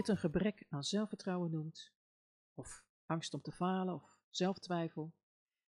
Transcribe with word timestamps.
het 0.00 0.08
een 0.08 0.16
gebrek 0.16 0.66
aan 0.68 0.84
zelfvertrouwen 0.84 1.50
noemt, 1.50 1.92
of 2.54 2.84
angst 3.06 3.34
om 3.34 3.40
te 3.40 3.52
falen 3.52 3.94
of 3.94 4.18
zelftwijfel, 4.30 5.14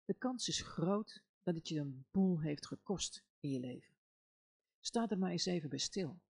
de 0.05 0.15
kans 0.15 0.49
is 0.49 0.61
groot 0.61 1.23
dat 1.43 1.55
het 1.55 1.69
je 1.69 1.79
een 1.79 2.07
boel 2.11 2.41
heeft 2.41 2.67
gekost 2.67 3.25
in 3.41 3.51
je 3.51 3.61
leven. 3.61 3.95
Sta 4.81 5.09
er 5.09 5.19
maar 5.19 5.31
eens 5.31 5.47
even 5.47 5.69
bij 5.69 5.79
stil. 5.79 6.21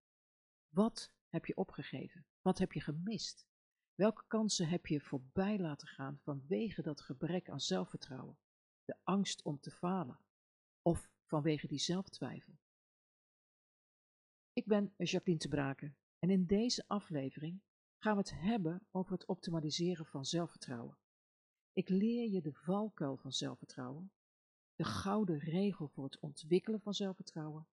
Wat 0.69 1.13
heb 1.29 1.47
je 1.47 1.57
opgegeven? 1.57 2.27
Wat 2.41 2.59
heb 2.59 2.73
je 2.73 2.81
gemist? 2.81 3.47
Welke 3.95 4.25
kansen 4.27 4.69
heb 4.69 4.87
je 4.87 5.01
voorbij 5.01 5.59
laten 5.59 5.89
gaan 5.89 6.19
vanwege 6.23 6.83
dat 6.83 7.01
gebrek 7.01 7.51
aan 7.51 7.61
zelfvertrouwen, 7.61 8.39
de 8.85 8.97
angst 9.03 9.43
om 9.43 9.61
te 9.61 9.71
falen 9.71 10.19
of 10.83 11.11
vanwege 11.25 11.67
die 11.67 11.79
zelftwijfel? 11.79 12.59
Ik 14.53 14.67
ben 14.67 14.95
Jacqueline 14.97 15.43
te 15.43 15.49
Braken 15.49 15.97
en 16.19 16.31
in 16.31 16.47
deze 16.47 16.85
aflevering 16.87 17.61
gaan 18.03 18.17
we 18.17 18.21
het 18.21 18.41
hebben 18.41 18.87
over 18.91 19.13
het 19.13 19.27
optimaliseren 19.27 20.07
van 20.07 20.25
zelfvertrouwen. 20.25 20.99
Ik 21.73 21.89
leer 21.89 22.31
je 22.31 22.41
de 22.41 22.53
valkuil 22.53 23.17
van 23.17 23.33
zelfvertrouwen, 23.33 24.13
de 24.75 24.85
gouden 24.85 25.39
regel 25.39 25.89
voor 25.89 26.05
het 26.05 26.19
ontwikkelen 26.19 26.81
van 26.81 26.95
zelfvertrouwen 26.95 27.67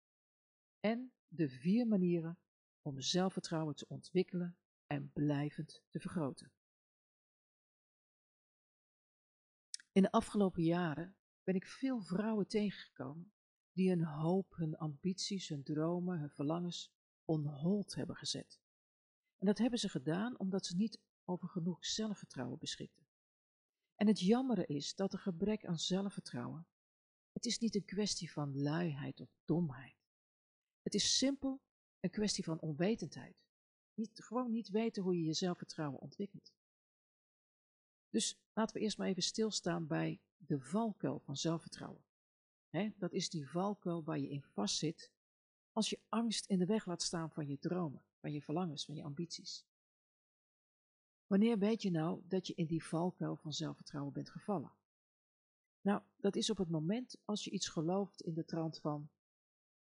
en 0.80 1.14
de 1.28 1.50
vier 1.50 1.88
manieren 1.88 2.40
om 2.82 3.02
zelfvertrouwen 3.02 3.76
te 3.76 3.88
ontwikkelen 3.88 4.58
en 4.88 5.12
blijvend 5.12 5.84
te 5.90 6.00
vergroten. 6.00 6.52
In 9.92 10.02
de 10.02 10.12
afgelopen 10.12 10.64
jaren 10.64 11.16
ben 11.44 11.56
ik 11.56 11.66
veel 11.66 12.02
vrouwen 12.02 12.48
tegengekomen 12.48 13.34
die 13.72 13.90
hun 13.90 14.04
hoop, 14.04 14.56
hun 14.56 14.78
ambities, 14.78 15.48
hun 15.48 15.64
dromen, 15.64 16.20
hun 16.20 16.32
verlangens 16.32 16.92
on 17.26 17.46
hold 17.46 17.96
hebben 17.96 18.16
gezet. 18.16 18.60
En 19.40 19.46
dat 19.46 19.58
hebben 19.58 19.80
ze 19.80 19.90
gedaan 19.90 20.40
omdat 20.40 20.66
ze 20.66 20.76
niet 20.76 21.00
over 21.24 21.48
genoeg 21.48 21.86
zelfvertrouwen 21.86 22.60
beschikten. 22.60 23.08
En 23.96 24.08
het 24.08 24.20
jammere 24.20 24.66
is 24.66 24.96
dat 24.96 25.14
een 25.14 25.20
gebrek 25.20 25.66
aan 25.66 25.80
zelfvertrouwen, 25.80 26.68
het 27.32 27.46
is 27.46 27.60
niet 27.60 27.76
een 27.76 27.86
kwestie 27.86 28.32
van 28.32 28.62
luiheid 28.62 29.20
of 29.20 29.30
domheid. 29.46 29.96
Het 30.82 30.94
is 30.94 31.18
simpel 31.18 31.62
een 32.00 32.10
kwestie 32.10 32.44
van 32.44 32.60
onwetendheid. 32.60 33.36
Niet, 33.94 34.24
gewoon 34.24 34.52
niet 34.52 34.70
weten 34.70 35.04
hoe 35.04 35.18
je 35.18 35.24
je 35.24 35.34
zelfvertrouwen 35.34 36.00
ontwikkelt. 36.00 36.54
Dus 38.10 38.40
laten 38.54 38.76
we 38.76 38.82
eerst 38.82 38.98
maar 38.98 39.08
even 39.08 39.24
stilstaan 39.24 39.88
bij 39.88 40.22
de 40.38 40.60
valkuil 40.60 41.20
van 41.20 41.38
zelfvertrouwen. 41.38 42.04
dat 42.98 43.14
is 43.14 43.30
die 43.30 43.50
valkuil 43.50 44.04
waar 44.04 44.20
je 44.20 44.30
in 44.30 44.44
vastzit 44.44 45.12
als 45.72 45.90
je 45.90 46.00
angst 46.10 46.46
in 46.46 46.60
de 46.60 46.66
weg 46.66 46.86
laat 46.86 47.02
staan 47.02 47.32
van 47.32 47.48
je 47.48 47.60
dromen, 47.60 48.04
van 48.20 48.32
je 48.32 48.42
verlangens, 48.42 48.86
van 48.86 48.96
je 48.96 49.04
ambities. 49.04 49.66
Wanneer 51.28 51.58
weet 51.58 51.82
je 51.82 51.92
nou 51.92 52.22
dat 52.28 52.48
je 52.48 52.54
in 52.54 52.66
die 52.66 52.84
valkuil 52.84 53.36
van 53.36 53.54
zelfvertrouwen 53.54 54.14
bent 54.14 54.30
gevallen? 54.30 54.72
Nou, 55.82 56.02
dat 56.16 56.36
is 56.36 56.50
op 56.50 56.58
het 56.58 56.70
moment 56.70 57.18
als 57.26 57.44
je 57.44 57.52
iets 57.52 57.68
gelooft 57.68 58.22
in 58.22 58.34
de 58.34 58.46
trant 58.46 58.80
van, 58.80 59.10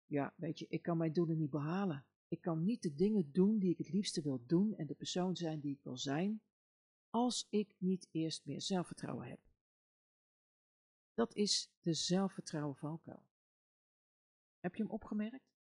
ja, 0.06 0.34
weet 0.36 0.58
je, 0.58 0.66
ik 0.68 0.82
kan 0.82 0.96
mijn 0.96 1.12
doelen 1.12 1.38
niet 1.38 1.50
behalen. 1.50 2.06
Ik 2.28 2.40
kan 2.40 2.64
niet 2.64 2.82
de 2.82 2.94
dingen 2.94 3.32
doen 3.32 3.58
die 3.58 3.70
ik 3.70 3.78
het 3.78 3.92
liefste 3.92 4.22
wil 4.22 4.42
doen 4.46 4.74
en 4.74 4.86
de 4.86 4.94
persoon 4.94 5.36
zijn 5.36 5.60
die 5.60 5.74
ik 5.74 5.82
wil 5.82 5.96
zijn, 5.96 6.40
als 7.10 7.46
ik 7.50 7.74
niet 7.78 8.08
eerst 8.10 8.46
meer 8.46 8.60
zelfvertrouwen 8.60 9.28
heb. 9.28 9.40
Dat 11.14 11.34
is 11.34 11.70
de 11.80 11.94
zelfvertrouwen 11.94 12.76
valkuil. 12.76 13.22
Heb 14.60 14.74
je 14.74 14.82
hem 14.82 14.92
opgemerkt? 14.92 15.56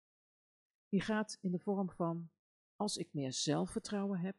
Die 0.90 1.02
gaat 1.02 1.38
in 1.41 1.52
de 1.52 1.59
vorm 1.59 1.90
van, 1.90 2.30
als 2.75 2.97
ik 2.97 3.13
meer 3.13 3.34
zelfvertrouwen 3.34 4.19
heb, 4.19 4.36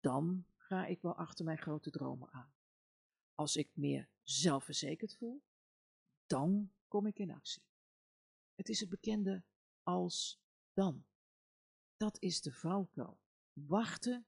dan 0.00 0.46
ga 0.56 0.86
ik 0.86 1.02
wel 1.02 1.16
achter 1.16 1.44
mijn 1.44 1.58
grote 1.58 1.90
dromen 1.90 2.32
aan. 2.32 2.52
Als 3.34 3.56
ik 3.56 3.70
meer 3.72 4.08
zelfverzekerd 4.22 5.16
voel, 5.16 5.42
dan 6.26 6.72
kom 6.88 7.06
ik 7.06 7.18
in 7.18 7.30
actie. 7.30 7.62
Het 8.54 8.68
is 8.68 8.80
het 8.80 8.88
bekende 8.88 9.42
als 9.82 10.40
dan. 10.72 11.04
Dat 11.96 12.20
is 12.20 12.40
de 12.40 12.52
valkuil. 12.52 13.20
Wachten 13.52 14.26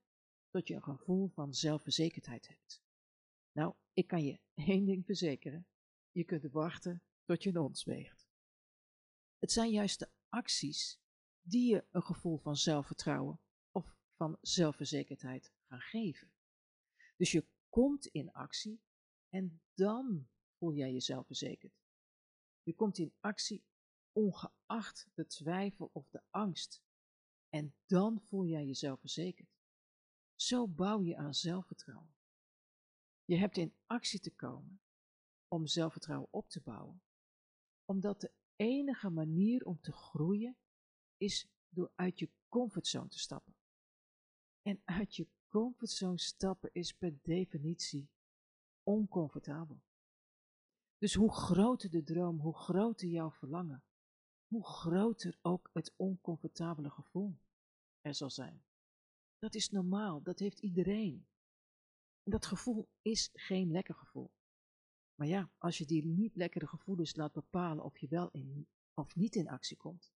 tot 0.49 0.67
je 0.67 0.73
een 0.75 0.83
gevoel 0.83 1.27
van 1.27 1.53
zelfverzekerdheid 1.53 2.47
hebt. 2.47 2.81
Nou, 3.51 3.75
ik 3.93 4.07
kan 4.07 4.23
je 4.23 4.39
één 4.53 4.85
ding 4.85 5.05
verzekeren. 5.05 5.67
Je 6.11 6.23
kunt 6.23 6.51
wachten 6.51 7.03
tot 7.25 7.43
je 7.43 7.49
een 7.49 7.57
ons 7.57 7.83
weegt. 7.83 8.27
Het 9.39 9.51
zijn 9.51 9.71
juist 9.71 9.99
de 9.99 10.09
acties 10.29 10.99
die 11.47 11.73
je 11.73 11.85
een 11.91 12.03
gevoel 12.03 12.37
van 12.37 12.55
zelfvertrouwen 12.55 13.39
of 13.71 13.97
van 14.15 14.37
zelfverzekerdheid 14.41 15.51
gaan 15.67 15.81
geven. 15.81 16.31
Dus 17.17 17.31
je 17.31 17.47
komt 17.69 18.05
in 18.05 18.31
actie 18.31 18.81
en 19.29 19.61
dan 19.73 20.27
voel 20.57 20.73
jij 20.73 20.91
jezelf 20.91 21.25
verzekerd. 21.25 21.73
Je 22.63 22.73
komt 22.73 22.97
in 22.97 23.13
actie 23.19 23.65
ongeacht 24.11 25.07
de 25.13 25.27
twijfel 25.27 25.89
of 25.93 26.09
de 26.09 26.21
angst. 26.29 26.83
En 27.49 27.75
dan 27.85 28.21
voel 28.21 28.45
jij 28.45 28.65
jezelf 28.65 28.99
verzekerd. 28.99 29.49
Zo 30.35 30.67
bouw 30.67 31.03
je 31.03 31.17
aan 31.17 31.33
zelfvertrouwen. 31.33 32.15
Je 33.25 33.37
hebt 33.37 33.57
in 33.57 33.75
actie 33.85 34.19
te 34.19 34.35
komen 34.35 34.81
om 35.47 35.67
zelfvertrouwen 35.67 36.33
op 36.33 36.49
te 36.49 36.61
bouwen, 36.61 37.01
omdat 37.85 38.21
de 38.21 38.31
enige 38.55 39.09
manier 39.09 39.65
om 39.65 39.81
te 39.81 39.91
groeien 39.91 40.57
is 41.17 41.47
door 41.69 41.91
uit 41.95 42.19
je 42.19 42.29
comfortzone 42.49 43.07
te 43.07 43.19
stappen. 43.19 43.55
En 44.61 44.81
uit 44.85 45.15
je 45.15 45.27
comfortzone 45.47 46.19
stappen 46.19 46.69
is 46.73 46.93
per 46.93 47.17
definitie 47.21 48.09
oncomfortabel. 48.83 49.81
Dus 50.97 51.13
hoe 51.13 51.33
groter 51.33 51.89
de 51.89 52.03
droom, 52.03 52.39
hoe 52.39 52.55
groter 52.55 53.07
jouw 53.07 53.31
verlangen, 53.31 53.83
hoe 54.47 54.65
groter 54.65 55.37
ook 55.41 55.69
het 55.73 55.93
oncomfortabele 55.95 56.89
gevoel 56.89 57.37
er 58.01 58.15
zal 58.15 58.29
zijn. 58.29 58.63
Dat 59.39 59.55
is 59.55 59.69
normaal, 59.69 60.21
dat 60.21 60.39
heeft 60.39 60.59
iedereen. 60.59 61.27
En 62.23 62.31
dat 62.31 62.45
gevoel 62.45 62.87
is 63.01 63.29
geen 63.33 63.71
lekker 63.71 63.95
gevoel. 63.95 64.31
Maar 65.15 65.27
ja, 65.27 65.51
als 65.57 65.77
je 65.77 65.85
die 65.85 66.05
niet 66.05 66.35
lekkere 66.35 66.67
gevoelens 66.67 67.15
laat 67.15 67.33
bepalen 67.33 67.83
of 67.83 67.97
je 67.97 68.07
wel 68.07 68.29
in 68.31 68.67
of 68.93 69.15
niet 69.15 69.35
in 69.35 69.49
actie 69.49 69.77
komt, 69.77 70.13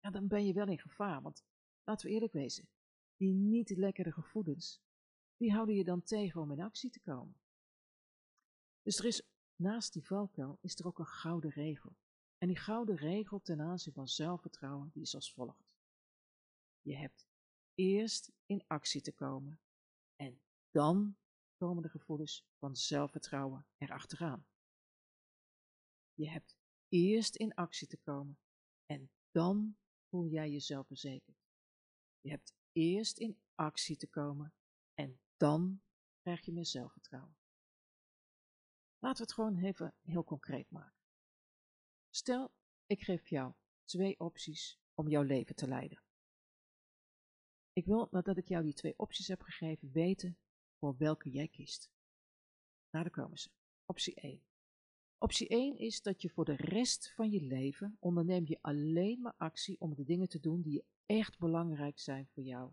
ja, 0.00 0.10
dan 0.10 0.26
ben 0.26 0.46
je 0.46 0.52
wel 0.52 0.68
in 0.68 0.78
gevaar. 0.78 1.22
Want 1.22 1.44
laten 1.84 2.06
we 2.06 2.12
eerlijk 2.12 2.32
wezen, 2.32 2.68
die 3.16 3.32
niet 3.32 3.70
lekkere 3.70 4.12
gevoelens, 4.12 4.80
die 5.36 5.52
houden 5.52 5.74
je 5.74 5.84
dan 5.84 6.02
tegen 6.02 6.40
om 6.40 6.52
in 6.52 6.60
actie 6.60 6.90
te 6.90 7.00
komen. 7.00 7.40
Dus 8.82 8.98
er 8.98 9.04
is 9.04 9.22
naast 9.56 9.92
die 9.92 10.06
valkuil 10.06 10.58
is 10.60 10.78
er 10.78 10.86
ook 10.86 10.98
een 10.98 11.06
gouden 11.06 11.50
regel. 11.50 11.96
En 12.38 12.48
die 12.48 12.58
gouden 12.58 12.96
regel 12.96 13.40
ten 13.40 13.60
aanzien 13.60 13.92
van 13.92 14.08
zelfvertrouwen, 14.08 14.90
die 14.92 15.02
is 15.02 15.14
als 15.14 15.32
volgt. 15.32 15.70
Je 16.80 16.96
hebt 16.96 17.26
eerst 17.74 18.32
in 18.46 18.64
actie 18.66 19.00
te 19.00 19.12
komen 19.12 19.60
en 20.16 20.40
dan 20.70 21.16
komen 21.56 21.82
de 21.82 21.88
gevoelens 21.88 22.46
van 22.58 22.76
zelfvertrouwen 22.76 23.66
erachteraan. 23.78 24.46
Je 26.14 26.30
hebt 26.30 26.56
eerst 26.88 27.36
in 27.36 27.54
actie 27.54 27.86
te 27.86 27.96
komen 27.96 28.38
en 28.86 29.10
dan 29.30 29.76
voel 30.10 30.26
jij 30.26 30.50
jezelf 30.50 30.86
verzekerd. 30.86 31.36
Je 32.20 32.30
hebt 32.30 32.54
eerst 32.72 33.18
in 33.18 33.40
actie 33.54 33.96
te 33.96 34.06
komen 34.06 34.54
en 34.94 35.20
dan 35.36 35.82
krijg 36.18 36.44
je 36.44 36.52
meer 36.52 36.66
zelfvertrouwen. 36.66 37.36
Laten 38.98 39.16
we 39.16 39.22
het 39.22 39.32
gewoon 39.32 39.64
even 39.64 39.94
heel 40.00 40.24
concreet 40.24 40.70
maken. 40.70 40.98
Stel, 42.10 42.52
ik 42.86 43.02
geef 43.02 43.28
jou 43.28 43.54
twee 43.84 44.20
opties 44.20 44.80
om 44.94 45.08
jouw 45.08 45.22
leven 45.22 45.54
te 45.54 45.68
leiden. 45.68 46.02
Ik 47.72 47.84
wil, 47.86 48.08
nadat 48.10 48.36
ik 48.36 48.48
jou 48.48 48.64
die 48.64 48.74
twee 48.74 48.98
opties 48.98 49.28
heb 49.28 49.40
gegeven, 49.40 49.92
weten 49.92 50.38
voor 50.78 50.96
welke 50.96 51.30
jij 51.30 51.48
kiest. 51.48 51.90
Nou, 52.90 53.04
daar 53.04 53.12
komen 53.12 53.38
ze. 53.38 53.50
Optie 53.84 54.14
1. 54.14 54.49
Optie 55.22 55.48
1 55.48 55.78
is 55.78 56.02
dat 56.02 56.22
je 56.22 56.30
voor 56.30 56.44
de 56.44 56.56
rest 56.56 57.12
van 57.14 57.30
je 57.30 57.40
leven 57.40 57.96
onderneem 57.98 58.46
je 58.46 58.58
alleen 58.60 59.20
maar 59.20 59.34
actie 59.36 59.80
om 59.80 59.94
de 59.94 60.04
dingen 60.04 60.28
te 60.28 60.40
doen 60.40 60.62
die 60.62 60.84
echt 61.06 61.38
belangrijk 61.38 61.98
zijn 61.98 62.28
voor 62.28 62.42
jou. 62.42 62.72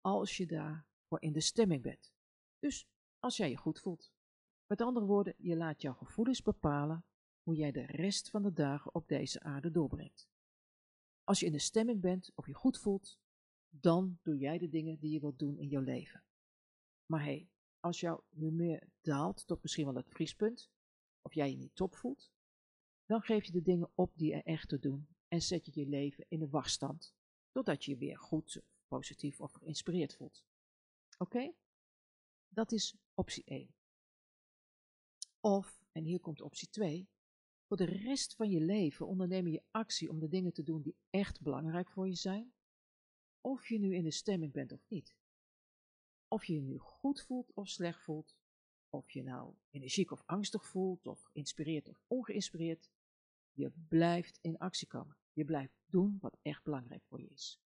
Als 0.00 0.36
je 0.36 0.46
daarvoor 0.46 1.20
in 1.20 1.32
de 1.32 1.40
stemming 1.40 1.82
bent. 1.82 2.12
Dus 2.58 2.88
als 3.18 3.36
jij 3.36 3.50
je 3.50 3.56
goed 3.56 3.80
voelt. 3.80 4.12
Met 4.66 4.80
andere 4.80 5.06
woorden, 5.06 5.34
je 5.36 5.56
laat 5.56 5.82
jouw 5.82 5.94
gevoelens 5.94 6.42
bepalen 6.42 7.04
hoe 7.42 7.54
jij 7.54 7.72
de 7.72 7.86
rest 7.86 8.30
van 8.30 8.42
de 8.42 8.52
dagen 8.52 8.94
op 8.94 9.08
deze 9.08 9.40
aarde 9.40 9.70
doorbrengt. 9.70 10.28
Als 11.24 11.40
je 11.40 11.46
in 11.46 11.52
de 11.52 11.58
stemming 11.58 12.00
bent 12.00 12.32
of 12.34 12.46
je 12.46 12.54
goed 12.54 12.78
voelt, 12.78 13.18
dan 13.68 14.18
doe 14.22 14.38
jij 14.38 14.58
de 14.58 14.68
dingen 14.68 14.98
die 14.98 15.10
je 15.10 15.20
wilt 15.20 15.38
doen 15.38 15.58
in 15.58 15.68
jouw 15.68 15.82
leven. 15.82 16.24
Maar 17.06 17.20
hé, 17.20 17.26
hey, 17.26 17.48
als 17.80 18.00
jouw 18.00 18.24
humeur 18.28 18.88
daalt 19.00 19.46
tot 19.46 19.62
misschien 19.62 19.84
wel 19.84 19.94
het 19.94 20.08
vriespunt, 20.08 20.70
of 21.22 21.34
jij 21.34 21.50
je 21.50 21.56
niet 21.56 21.76
top 21.76 21.96
voelt, 21.96 22.30
dan 23.06 23.22
geef 23.22 23.44
je 23.44 23.52
de 23.52 23.62
dingen 23.62 23.90
op 23.94 24.12
die 24.16 24.34
er 24.34 24.44
echt 24.44 24.68
te 24.68 24.78
doen 24.78 25.08
en 25.28 25.40
zet 25.40 25.66
je 25.66 25.80
je 25.80 25.86
leven 25.86 26.24
in 26.28 26.42
een 26.42 26.50
wachtstand, 26.50 27.14
totdat 27.50 27.84
je 27.84 27.90
je 27.90 27.96
weer 27.96 28.18
goed, 28.18 28.62
positief 28.88 29.40
of 29.40 29.52
geïnspireerd 29.52 30.14
voelt. 30.14 30.44
Oké? 31.18 31.52
Dat 32.48 32.72
is 32.72 32.96
optie 33.14 33.44
1. 33.44 33.74
Of, 35.40 35.82
en 35.92 36.04
hier 36.04 36.20
komt 36.20 36.40
optie 36.40 36.68
2, 36.68 37.08
voor 37.66 37.76
de 37.76 37.84
rest 37.84 38.34
van 38.34 38.50
je 38.50 38.60
leven 38.60 39.06
onderneem 39.06 39.46
je 39.46 39.62
actie 39.70 40.10
om 40.10 40.18
de 40.18 40.28
dingen 40.28 40.52
te 40.52 40.62
doen 40.62 40.82
die 40.82 40.96
echt 41.10 41.40
belangrijk 41.40 41.90
voor 41.90 42.08
je 42.08 42.14
zijn, 42.14 42.52
of 43.40 43.68
je 43.68 43.78
nu 43.78 43.94
in 43.94 44.04
de 44.04 44.10
stemming 44.10 44.52
bent 44.52 44.72
of 44.72 44.88
niet. 44.88 45.14
Of 46.28 46.44
je 46.44 46.54
je 46.54 46.60
nu 46.60 46.78
goed 46.78 47.22
voelt 47.22 47.52
of 47.54 47.68
slecht 47.68 48.02
voelt, 48.02 48.36
of 48.90 49.10
je 49.10 49.22
nou 49.22 49.54
energiek 49.70 50.10
of 50.10 50.22
angstig 50.26 50.66
voelt, 50.66 51.06
of 51.06 51.22
geïnspireerd 51.22 51.88
of 51.88 52.02
ongeïnspireerd, 52.06 52.90
je 53.52 53.70
blijft 53.88 54.38
in 54.40 54.58
actie 54.58 54.86
komen. 54.86 55.16
Je 55.32 55.44
blijft 55.44 55.74
doen 55.86 56.18
wat 56.20 56.38
echt 56.42 56.62
belangrijk 56.62 57.04
voor 57.04 57.20
je 57.20 57.28
is. 57.28 57.60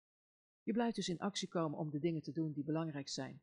Je 0.63 0.73
blijft 0.73 0.97
dus 0.97 1.09
in 1.09 1.19
actie 1.19 1.49
komen 1.49 1.79
om 1.79 1.91
de 1.91 1.99
dingen 1.99 2.23
te 2.23 2.33
doen 2.33 2.53
die 2.53 2.65
belangrijk 2.65 3.09
zijn. 3.09 3.43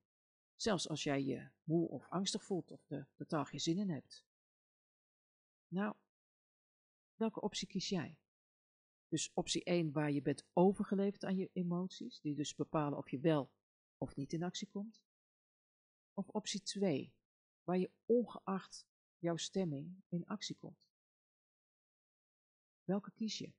Zelfs 0.56 0.90
als 0.90 1.04
jij 1.04 1.24
je 1.24 1.50
moe 1.64 1.88
of 1.88 2.08
angstig 2.10 2.44
voelt 2.44 2.72
of 2.72 2.90
er 2.90 3.08
totaal 3.16 3.46
geen 3.46 3.60
zin 3.60 3.78
in 3.78 3.90
hebt. 3.90 4.26
Nou, 5.68 5.96
welke 7.16 7.42
optie 7.42 7.68
kies 7.68 7.90
jij? 7.90 8.18
Dus 9.08 9.32
optie 9.34 9.64
1 9.64 9.92
waar 9.92 10.12
je 10.12 10.22
bent 10.22 10.46
overgeleverd 10.54 11.24
aan 11.24 11.36
je 11.36 11.50
emoties, 11.54 12.20
die 12.20 12.36
dus 12.36 12.56
bepalen 12.56 12.98
of 12.98 13.10
je 13.10 13.20
wel 13.20 13.52
of 13.98 14.16
niet 14.16 14.34
in 14.34 14.44
actie 14.44 14.68
komt. 14.68 15.04
Of 16.14 16.28
optie 16.28 16.62
2, 16.62 17.14
waar 17.68 17.78
je 17.78 17.92
ongeacht 18.06 18.86
jouw 19.18 19.36
stemming 19.36 20.04
in 20.08 20.26
actie 20.26 20.56
komt. 20.56 20.88
Welke 22.84 23.12
kies 23.12 23.38
je? 23.38 23.54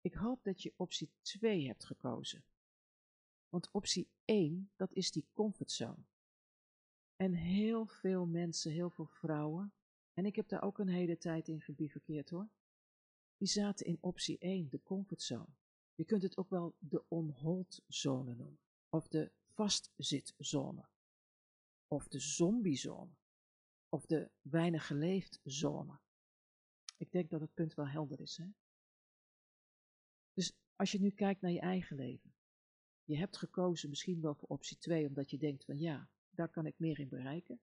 Ik 0.00 0.14
hoop 0.14 0.42
dat 0.42 0.62
je 0.62 0.72
optie 0.76 1.10
2 1.20 1.66
hebt 1.66 1.84
gekozen. 1.84 2.44
Want 3.48 3.70
optie 3.70 4.08
1, 4.24 4.70
dat 4.76 4.92
is 4.92 5.10
die 5.10 5.28
comfortzone. 5.32 6.04
En 7.16 7.32
heel 7.32 7.86
veel 7.86 8.26
mensen, 8.26 8.72
heel 8.72 8.90
veel 8.90 9.06
vrouwen, 9.06 9.72
en 10.12 10.26
ik 10.26 10.36
heb 10.36 10.48
daar 10.48 10.62
ook 10.62 10.78
een 10.78 10.88
hele 10.88 11.18
tijd 11.18 11.48
in 11.48 11.60
gebivakkeerd 11.60 12.30
hoor, 12.30 12.48
die 13.36 13.48
zaten 13.48 13.86
in 13.86 13.98
optie 14.00 14.38
1, 14.38 14.68
de 14.68 14.82
comfortzone. 14.82 15.54
Je 15.94 16.04
kunt 16.04 16.22
het 16.22 16.36
ook 16.36 16.50
wel 16.50 16.74
de 16.78 17.04
on-hold 17.08 17.82
zone 17.86 18.34
noemen, 18.34 18.60
of 18.88 19.08
de 19.08 19.32
vastzitzone, 19.46 20.88
of 21.92 22.08
de 22.08 22.18
zombiezone, 22.18 23.12
of 23.88 24.06
de 24.06 24.30
weinig 24.40 24.86
geleefd 24.86 25.40
zone. 25.44 25.98
Ik 26.96 27.12
denk 27.12 27.30
dat 27.30 27.40
het 27.40 27.54
punt 27.54 27.74
wel 27.74 27.88
helder 27.88 28.20
is. 28.20 28.36
Hè? 28.36 28.46
Dus 30.32 30.52
als 30.76 30.92
je 30.92 31.00
nu 31.00 31.10
kijkt 31.10 31.40
naar 31.40 31.50
je 31.50 31.60
eigen 31.60 31.96
leven, 31.96 32.34
je 33.04 33.16
hebt 33.16 33.36
gekozen 33.36 33.88
misschien 33.88 34.20
wel 34.20 34.34
voor 34.34 34.48
optie 34.48 34.78
2, 34.78 35.06
omdat 35.06 35.30
je 35.30 35.38
denkt 35.38 35.64
van 35.64 35.78
ja, 35.78 36.10
daar 36.30 36.48
kan 36.48 36.66
ik 36.66 36.78
meer 36.78 36.98
in 36.98 37.08
bereiken. 37.08 37.60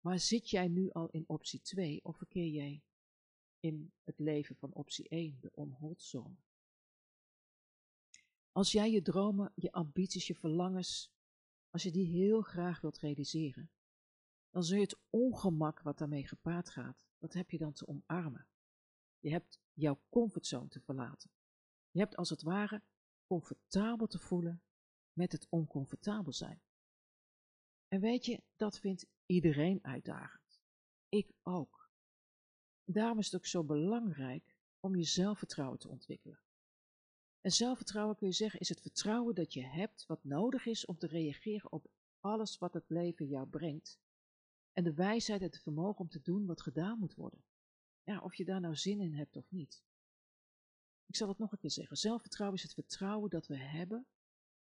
Maar 0.00 0.18
zit 0.18 0.50
jij 0.50 0.68
nu 0.68 0.90
al 0.90 1.08
in 1.10 1.28
optie 1.28 1.60
2 1.60 2.04
of 2.04 2.16
verkeer 2.16 2.48
jij 2.48 2.82
in 3.60 3.92
het 4.02 4.18
leven 4.18 4.56
van 4.56 4.72
optie 4.72 5.08
1, 5.08 5.40
de 5.40 5.52
on-hold 5.54 6.02
zone? 6.02 6.36
Als 8.52 8.72
jij 8.72 8.90
je 8.90 9.02
dromen, 9.02 9.52
je 9.54 9.72
ambities, 9.72 10.26
je 10.26 10.34
verlangens, 10.34 11.12
als 11.72 11.82
je 11.82 11.90
die 11.90 12.06
heel 12.06 12.40
graag 12.40 12.80
wilt 12.80 12.98
realiseren, 12.98 13.70
dan 14.50 14.62
zul 14.62 14.76
je 14.76 14.82
het 14.82 15.00
ongemak 15.10 15.80
wat 15.80 15.98
daarmee 15.98 16.26
gepaard 16.26 16.70
gaat, 16.70 17.06
wat 17.18 17.32
heb 17.32 17.50
je 17.50 17.58
dan 17.58 17.72
te 17.72 17.86
omarmen? 17.86 18.46
Je 19.18 19.30
hebt 19.30 19.60
jouw 19.72 20.00
comfortzone 20.08 20.68
te 20.68 20.80
verlaten. 20.80 21.30
Je 21.90 21.98
hebt 22.00 22.16
als 22.16 22.30
het 22.30 22.42
ware 22.42 22.82
comfortabel 23.26 24.06
te 24.06 24.18
voelen 24.18 24.62
met 25.12 25.32
het 25.32 25.46
oncomfortabel 25.48 26.32
zijn. 26.32 26.62
En 27.88 28.00
weet 28.00 28.24
je, 28.24 28.42
dat 28.56 28.78
vindt 28.78 29.06
iedereen 29.26 29.84
uitdagend. 29.84 30.60
Ik 31.08 31.32
ook. 31.42 31.90
Daarom 32.84 33.18
is 33.18 33.24
het 33.24 33.34
ook 33.34 33.46
zo 33.46 33.64
belangrijk 33.64 34.56
om 34.80 34.96
je 34.96 35.04
zelfvertrouwen 35.04 35.78
te 35.78 35.88
ontwikkelen. 35.88 36.40
En 37.42 37.50
zelfvertrouwen 37.50 38.16
kun 38.16 38.26
je 38.26 38.32
zeggen 38.32 38.60
is 38.60 38.68
het 38.68 38.80
vertrouwen 38.80 39.34
dat 39.34 39.52
je 39.52 39.64
hebt 39.64 40.06
wat 40.06 40.24
nodig 40.24 40.66
is 40.66 40.84
om 40.84 40.98
te 40.98 41.06
reageren 41.06 41.72
op 41.72 41.90
alles 42.20 42.58
wat 42.58 42.74
het 42.74 42.88
leven 42.88 43.26
jou 43.26 43.46
brengt. 43.46 44.00
En 44.72 44.84
de 44.84 44.94
wijsheid 44.94 45.40
en 45.40 45.46
het 45.46 45.62
vermogen 45.62 46.00
om 46.00 46.08
te 46.08 46.20
doen 46.22 46.46
wat 46.46 46.62
gedaan 46.62 46.98
moet 46.98 47.14
worden. 47.14 47.44
Ja, 48.02 48.20
of 48.20 48.34
je 48.34 48.44
daar 48.44 48.60
nou 48.60 48.76
zin 48.76 49.00
in 49.00 49.14
hebt 49.14 49.36
of 49.36 49.50
niet. 49.50 49.82
Ik 51.06 51.16
zal 51.16 51.28
het 51.28 51.38
nog 51.38 51.52
een 51.52 51.58
keer 51.58 51.70
zeggen. 51.70 51.96
Zelfvertrouwen 51.96 52.58
is 52.58 52.64
het 52.64 52.74
vertrouwen 52.74 53.30
dat 53.30 53.46
we 53.46 53.56
hebben 53.56 54.06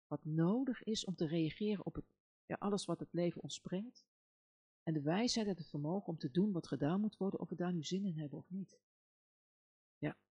wat 0.08 0.26
nodig 0.26 0.84
is 0.84 1.06
om 1.06 1.16
te 1.16 1.28
reageren 1.28 1.86
op 1.86 2.04
ja, 2.46 2.56
alles 2.60 2.86
wat 2.86 3.00
het 3.00 3.14
leven 3.14 3.42
ons 3.42 3.60
brengt. 3.60 4.06
En 4.84 4.94
de 4.94 5.02
wijsheid 5.02 5.48
en 5.48 5.56
het 5.56 5.68
vermogen 5.68 6.08
om 6.08 6.18
te 6.18 6.32
doen 6.32 6.52
wat 6.52 6.68
gedaan 6.68 7.02
moet 7.02 7.18
worden, 7.18 7.40
of 7.40 7.50
we 7.50 7.56
daar 7.56 7.74
nu 7.74 7.84
zin 7.84 8.06
in 8.06 8.20
hebben 8.20 8.38
of 8.38 8.50
niet. 8.50 8.80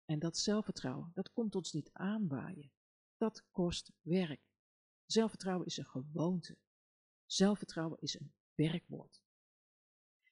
En 0.08 0.20
dat 0.20 0.38
zelfvertrouwen, 0.38 1.12
dat 1.14 1.32
komt 1.32 1.56
ons 1.56 1.72
niet 1.74 1.90
aanwaaien. 1.94 2.72
Dat 3.18 3.44
kost 3.52 3.92
werk. 4.02 4.42
Zelfvertrouwen 5.06 5.66
is 5.66 5.78
een 5.78 5.86
gewoonte. 5.86 6.58
Zelfvertrouwen 7.26 8.00
is 8.02 8.20
een 8.20 8.34
werkwoord. 8.56 9.22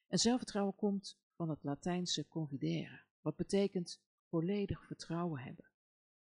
En 0.06 0.18
zelfvertrouwen 0.18 0.74
komt 0.74 1.18
van 1.34 1.48
het 1.48 1.62
Latijnse 1.62 2.28
convidere, 2.28 3.04
wat 3.20 3.36
betekent 3.36 4.00
volledig 4.28 4.86
vertrouwen 4.86 5.40
hebben, 5.40 5.70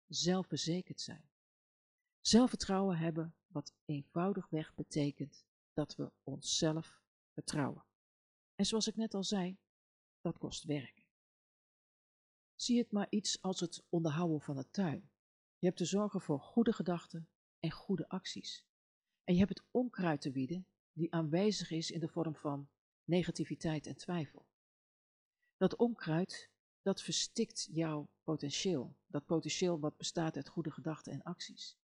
zelfverzekerd 0.07 1.01
zijn. 1.01 1.29
Zelfvertrouwen 2.21 2.97
hebben, 2.97 3.35
wat 3.47 3.73
eenvoudigweg 3.85 4.75
betekent 4.75 5.45
dat 5.73 5.95
we 5.95 6.11
onszelf 6.23 7.01
vertrouwen. 7.33 7.85
En 8.55 8.65
zoals 8.65 8.87
ik 8.87 8.95
net 8.95 9.13
al 9.13 9.23
zei, 9.23 9.57
dat 10.21 10.37
kost 10.37 10.63
werk. 10.63 11.00
Zie 12.61 12.77
het 12.77 12.91
maar 12.91 13.07
iets 13.09 13.41
als 13.41 13.59
het 13.59 13.83
onderhouden 13.89 14.41
van 14.41 14.57
een 14.57 14.71
tuin. 14.71 15.09
Je 15.57 15.65
hebt 15.65 15.77
te 15.77 15.85
zorgen 15.85 16.21
voor 16.21 16.39
goede 16.39 16.73
gedachten 16.73 17.29
en 17.59 17.71
goede 17.71 18.09
acties. 18.09 18.65
En 19.23 19.33
je 19.33 19.39
hebt 19.39 19.57
het 19.57 19.67
onkruid 19.71 20.21
te 20.21 20.31
wieden 20.31 20.67
die 20.93 21.13
aanwezig 21.13 21.71
is 21.71 21.91
in 21.91 21.99
de 21.99 22.07
vorm 22.07 22.35
van 22.35 22.69
negativiteit 23.03 23.87
en 23.87 23.95
twijfel. 23.95 24.47
Dat 25.57 25.75
onkruid, 25.75 26.51
dat 26.81 27.01
verstikt 27.01 27.67
jouw 27.71 28.09
potentieel. 28.23 28.95
Dat 29.07 29.25
potentieel 29.25 29.79
wat 29.79 29.97
bestaat 29.97 30.35
uit 30.35 30.49
goede 30.49 30.71
gedachten 30.71 31.13
en 31.13 31.23
acties. 31.23 31.77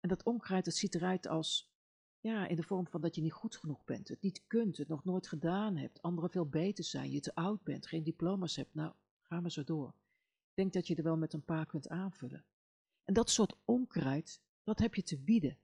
En 0.00 0.08
dat 0.08 0.22
onkruid, 0.22 0.64
dat 0.64 0.74
ziet 0.74 0.94
eruit 0.94 1.26
als, 1.26 1.72
ja, 2.20 2.46
in 2.46 2.56
de 2.56 2.62
vorm 2.62 2.86
van 2.86 3.00
dat 3.00 3.14
je 3.14 3.22
niet 3.22 3.32
goed 3.32 3.56
genoeg 3.56 3.84
bent, 3.84 4.08
het 4.08 4.22
niet 4.22 4.46
kunt, 4.46 4.76
het 4.76 4.88
nog 4.88 5.04
nooit 5.04 5.28
gedaan 5.28 5.76
hebt, 5.76 6.02
anderen 6.02 6.30
veel 6.30 6.48
beter 6.48 6.84
zijn, 6.84 7.10
je 7.10 7.20
te 7.20 7.34
oud 7.34 7.62
bent, 7.62 7.86
geen 7.86 8.04
diploma's 8.04 8.56
hebt. 8.56 8.74
Nou, 8.74 8.94
maar 9.40 9.50
zo 9.50 9.64
door. 9.64 9.88
Ik 10.48 10.54
denk 10.54 10.72
dat 10.72 10.86
je 10.86 10.94
er 10.94 11.02
wel 11.02 11.16
met 11.16 11.32
een 11.32 11.44
paar 11.44 11.66
kunt 11.66 11.88
aanvullen. 11.88 12.44
En 13.04 13.14
dat 13.14 13.30
soort 13.30 13.56
onkruid, 13.64 14.40
dat 14.62 14.78
heb 14.78 14.94
je 14.94 15.02
te 15.02 15.18
bieden. 15.18 15.58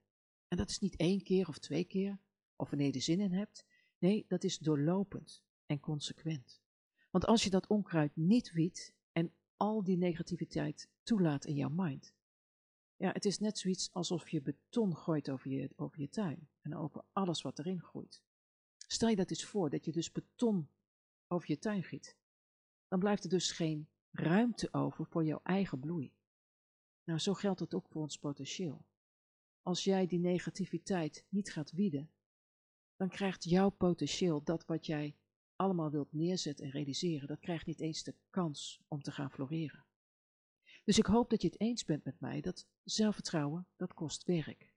En 0.47 0.57
dat 0.57 0.69
is 0.69 0.79
niet 0.79 0.95
één 0.95 1.23
keer 1.23 1.47
of 1.47 1.57
twee 1.57 1.83
keer, 1.83 2.19
of 2.55 2.69
wanneer 2.69 2.87
je 2.87 2.93
er 2.93 3.01
zin 3.01 3.19
in 3.19 3.33
hebt. 3.33 3.65
Nee, 3.97 4.25
dat 4.27 4.43
is 4.43 4.57
doorlopend 4.57 5.43
en 5.65 5.79
consequent. 5.79 6.61
Want 7.09 7.25
als 7.25 7.43
je 7.43 7.49
dat 7.49 7.67
onkruid 7.67 8.15
niet 8.15 8.51
wiedt 8.51 8.93
en 9.11 9.33
al 9.57 9.83
die 9.83 9.97
negativiteit 9.97 10.89
toelaat 11.03 11.45
in 11.45 11.55
jouw 11.55 11.69
mind, 11.69 12.13
ja, 12.95 13.11
het 13.11 13.25
is 13.25 13.39
net 13.39 13.57
zoiets 13.57 13.93
alsof 13.93 14.29
je 14.29 14.41
beton 14.41 14.95
gooit 14.95 15.29
over 15.29 15.51
je, 15.51 15.69
over 15.75 15.99
je 15.99 16.09
tuin 16.09 16.49
en 16.61 16.75
over 16.75 17.03
alles 17.11 17.41
wat 17.41 17.59
erin 17.59 17.81
groeit. 17.81 18.23
Stel 18.77 19.09
je 19.09 19.15
dat 19.15 19.29
eens 19.29 19.45
voor 19.45 19.69
dat 19.69 19.85
je 19.85 19.91
dus 19.91 20.11
beton 20.11 20.69
over 21.27 21.51
je 21.51 21.59
tuin 21.59 21.83
giet. 21.83 22.17
Dan 22.91 22.99
blijft 22.99 23.23
er 23.23 23.29
dus 23.29 23.51
geen 23.51 23.89
ruimte 24.11 24.73
over 24.73 25.05
voor 25.05 25.25
jouw 25.25 25.39
eigen 25.43 25.79
bloei. 25.79 26.13
Nou, 27.03 27.19
zo 27.19 27.33
geldt 27.33 27.59
het 27.59 27.73
ook 27.73 27.87
voor 27.87 28.01
ons 28.01 28.17
potentieel. 28.17 28.85
Als 29.61 29.83
jij 29.83 30.07
die 30.07 30.19
negativiteit 30.19 31.25
niet 31.29 31.51
gaat 31.51 31.71
wieden, 31.71 32.11
dan 32.95 33.09
krijgt 33.09 33.43
jouw 33.43 33.69
potentieel, 33.69 34.43
dat 34.43 34.65
wat 34.65 34.85
jij 34.85 35.15
allemaal 35.55 35.91
wilt 35.91 36.13
neerzetten 36.13 36.65
en 36.65 36.71
realiseren, 36.71 37.27
dat 37.27 37.39
krijgt 37.39 37.65
niet 37.65 37.79
eens 37.79 38.03
de 38.03 38.15
kans 38.29 38.81
om 38.87 39.01
te 39.01 39.11
gaan 39.11 39.31
floreren. 39.31 39.85
Dus 40.83 40.97
ik 40.97 41.05
hoop 41.05 41.29
dat 41.29 41.41
je 41.41 41.47
het 41.47 41.59
eens 41.59 41.85
bent 41.85 42.03
met 42.03 42.19
mij 42.19 42.41
dat 42.41 42.67
zelfvertrouwen, 42.83 43.67
dat 43.75 43.93
kost 43.93 44.23
werk. 44.23 44.73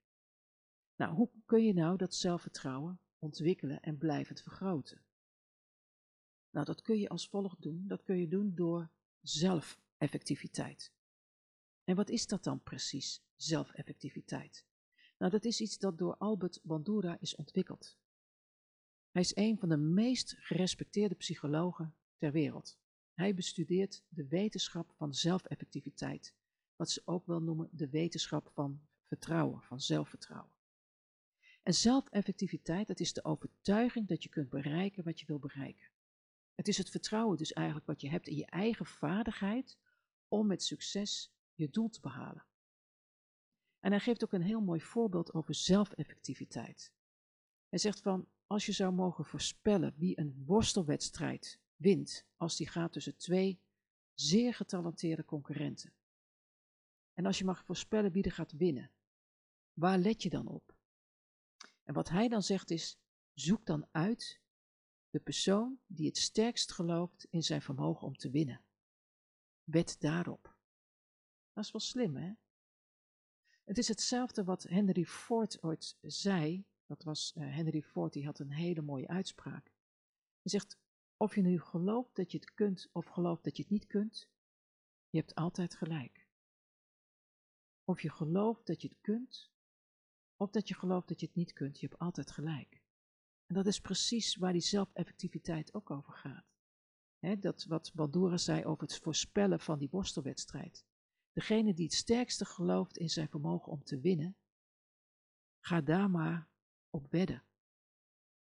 Nou, 0.95 1.15
hoe 1.15 1.29
kun 1.45 1.65
je 1.65 1.73
nou 1.73 1.97
dat 1.97 2.15
zelfvertrouwen 2.15 2.99
ontwikkelen 3.19 3.81
en 3.81 3.97
blijvend 3.97 4.41
vergroten? 4.41 5.04
Nou, 6.55 6.67
dat 6.67 6.81
kun 6.81 6.99
je 6.99 7.09
als 7.09 7.27
volgt 7.27 7.61
doen. 7.61 7.83
Dat 7.87 8.03
kun 8.03 8.17
je 8.17 8.27
doen 8.27 8.55
door 8.55 8.89
zelfeffectiviteit. 9.21 10.91
En 11.83 11.95
wat 11.95 12.09
is 12.09 12.27
dat 12.27 12.43
dan 12.43 12.63
precies, 12.63 13.23
zelfeffectiviteit? 13.35 14.65
Nou, 15.17 15.31
dat 15.31 15.45
is 15.45 15.61
iets 15.61 15.77
dat 15.77 15.97
door 15.97 16.15
Albert 16.17 16.59
Bandura 16.63 17.17
is 17.19 17.35
ontwikkeld. 17.35 17.97
Hij 19.11 19.21
is 19.21 19.35
een 19.35 19.57
van 19.57 19.69
de 19.69 19.77
meest 19.77 20.35
gerespecteerde 20.37 21.15
psychologen 21.15 21.95
ter 22.17 22.31
wereld. 22.31 22.77
Hij 23.13 23.33
bestudeert 23.33 24.03
de 24.07 24.27
wetenschap 24.27 24.93
van 24.97 25.13
zelfeffectiviteit, 25.13 26.33
wat 26.75 26.91
ze 26.91 27.01
ook 27.05 27.25
wel 27.25 27.41
noemen 27.41 27.69
de 27.71 27.89
wetenschap 27.89 28.51
van 28.53 28.81
vertrouwen, 29.03 29.61
van 29.61 29.81
zelfvertrouwen. 29.81 30.53
En 31.63 31.73
zelfeffectiviteit, 31.73 32.87
dat 32.87 32.99
is 32.99 33.13
de 33.13 33.23
overtuiging 33.23 34.07
dat 34.07 34.23
je 34.23 34.29
kunt 34.29 34.49
bereiken 34.49 35.03
wat 35.03 35.19
je 35.19 35.25
wil 35.25 35.39
bereiken. 35.39 35.93
Het 36.55 36.67
is 36.67 36.77
het 36.77 36.89
vertrouwen 36.89 37.37
dus 37.37 37.53
eigenlijk 37.53 37.87
wat 37.87 38.01
je 38.01 38.09
hebt 38.09 38.27
in 38.27 38.35
je 38.35 38.45
eigen 38.45 38.85
vaardigheid 38.85 39.77
om 40.27 40.47
met 40.47 40.63
succes 40.63 41.31
je 41.53 41.69
doel 41.69 41.89
te 41.89 42.01
behalen. 42.01 42.45
En 43.79 43.91
hij 43.91 43.99
geeft 43.99 44.23
ook 44.23 44.33
een 44.33 44.41
heel 44.41 44.61
mooi 44.61 44.81
voorbeeld 44.81 45.33
over 45.33 45.55
zelfeffectiviteit. 45.55 46.93
Hij 47.69 47.79
zegt 47.79 48.01
van, 48.01 48.27
als 48.47 48.65
je 48.65 48.71
zou 48.71 48.93
mogen 48.93 49.25
voorspellen 49.25 49.93
wie 49.97 50.19
een 50.19 50.43
worstelwedstrijd 50.45 51.59
wint, 51.75 52.25
als 52.37 52.55
die 52.55 52.67
gaat 52.67 52.91
tussen 52.93 53.17
twee 53.17 53.59
zeer 54.13 54.53
getalenteerde 54.53 55.25
concurrenten. 55.25 55.93
En 57.13 57.25
als 57.25 57.37
je 57.37 57.45
mag 57.45 57.63
voorspellen 57.63 58.11
wie 58.11 58.23
er 58.23 58.31
gaat 58.31 58.51
winnen, 58.51 58.91
waar 59.73 59.97
let 59.97 60.23
je 60.23 60.29
dan 60.29 60.47
op? 60.47 60.75
En 61.83 61.93
wat 61.93 62.09
hij 62.09 62.27
dan 62.27 62.43
zegt 62.43 62.71
is, 62.71 62.97
zoek 63.33 63.65
dan 63.65 63.87
uit 63.91 64.41
de 65.15 65.21
persoon 65.21 65.79
die 65.87 66.07
het 66.07 66.17
sterkst 66.17 66.71
gelooft 66.71 67.27
in 67.29 67.43
zijn 67.43 67.61
vermogen 67.61 68.07
om 68.07 68.17
te 68.17 68.29
winnen. 68.29 68.61
Wed 69.63 69.99
daarop. 69.99 70.55
Dat 71.53 71.63
is 71.63 71.71
wel 71.71 71.81
slim, 71.81 72.15
hè? 72.15 72.33
Het 73.63 73.77
is 73.77 73.87
hetzelfde 73.87 74.43
wat 74.43 74.63
Henry 74.63 75.05
Ford 75.05 75.63
ooit 75.63 75.97
zei. 76.01 76.65
Dat 76.85 77.03
was 77.03 77.33
uh, 77.37 77.55
Henry 77.55 77.81
Ford, 77.81 78.13
die 78.13 78.25
had 78.25 78.39
een 78.39 78.51
hele 78.51 78.81
mooie 78.81 79.07
uitspraak. 79.07 79.65
Hij 80.41 80.51
zegt: 80.51 80.79
Of 81.17 81.35
je 81.35 81.41
nu 81.41 81.59
gelooft 81.59 82.15
dat 82.15 82.31
je 82.31 82.37
het 82.37 82.53
kunt 82.53 82.89
of 82.91 83.05
gelooft 83.05 83.43
dat 83.43 83.55
je 83.55 83.61
het 83.61 83.71
niet 83.71 83.87
kunt, 83.87 84.29
je 85.09 85.17
hebt 85.17 85.35
altijd 85.35 85.75
gelijk. 85.75 86.27
Of 87.83 88.01
je 88.01 88.09
gelooft 88.09 88.65
dat 88.67 88.81
je 88.81 88.87
het 88.87 89.01
kunt, 89.01 89.51
of 90.35 90.49
dat 90.51 90.67
je 90.67 90.73
gelooft 90.73 91.07
dat 91.07 91.19
je 91.19 91.25
het 91.25 91.35
niet 91.35 91.53
kunt, 91.53 91.79
je 91.79 91.87
hebt 91.87 91.99
altijd 91.99 92.31
gelijk. 92.31 92.74
En 93.45 93.55
dat 93.55 93.65
is 93.65 93.79
precies 93.79 94.35
waar 94.35 94.51
die 94.51 94.61
zelfeffectiviteit 94.61 95.73
ook 95.73 95.91
over 95.91 96.13
gaat. 96.13 96.45
dat 97.39 97.63
wat 97.63 97.91
Bandura 97.93 98.37
zei 98.37 98.65
over 98.65 98.83
het 98.83 98.99
voorspellen 98.99 99.59
van 99.59 99.79
die 99.79 99.89
worstelwedstrijd. 99.89 100.85
Degene 101.33 101.73
die 101.73 101.85
het 101.85 101.93
sterkste 101.93 102.45
gelooft 102.45 102.97
in 102.97 103.09
zijn 103.09 103.29
vermogen 103.29 103.71
om 103.71 103.83
te 103.83 103.99
winnen, 103.99 104.37
ga 105.59 105.81
daar 105.81 106.09
maar 106.09 106.49
op 106.89 107.11
wedden. 107.11 107.43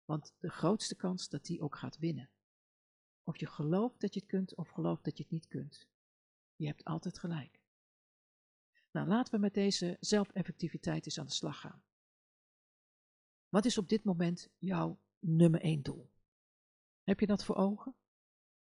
Want 0.06 0.34
de 0.40 0.50
grootste 0.50 0.96
kans 0.96 1.30
dat 1.30 1.46
die 1.46 1.62
ook 1.62 1.76
gaat 1.76 1.98
winnen. 1.98 2.30
Of 3.24 3.40
je 3.40 3.46
gelooft 3.46 4.02
dat 4.02 4.14
je 4.14 4.20
het 4.20 4.30
kunt 4.30 4.56
of 4.56 4.70
gelooft 4.70 5.04
dat 5.04 5.18
je 5.18 5.24
het 5.24 5.32
niet 5.32 5.48
kunt. 5.48 5.88
Je 6.56 6.66
hebt 6.66 6.84
altijd 6.84 7.20
gelijk. 7.20 7.62
Nou, 8.92 9.08
laten 9.08 9.34
we 9.34 9.40
met 9.40 9.54
deze 9.54 9.98
zelfeffectiviteit 10.00 11.06
eens 11.06 11.20
aan 11.20 11.26
de 11.26 11.32
slag 11.32 11.60
gaan. 11.60 11.84
Wat 13.54 13.66
is 13.66 13.78
op 13.78 13.90
dit 13.90 14.04
moment 14.04 14.50
jouw 14.58 15.00
nummer 15.20 15.62
één 15.62 15.82
doel? 15.82 16.12
Heb 17.04 17.20
je 17.20 17.26
dat 17.26 17.44
voor 17.44 17.56
ogen? 17.56 17.96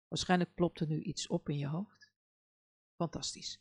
Waarschijnlijk 0.08 0.53
plopt 0.53 0.79
er 0.79 0.88
nu 0.88 1.01
iets 1.01 1.27
op 1.27 1.50
in 1.50 1.58
je 1.58 1.67
hoofd. 1.67 2.12
Fantastisch. 2.96 3.60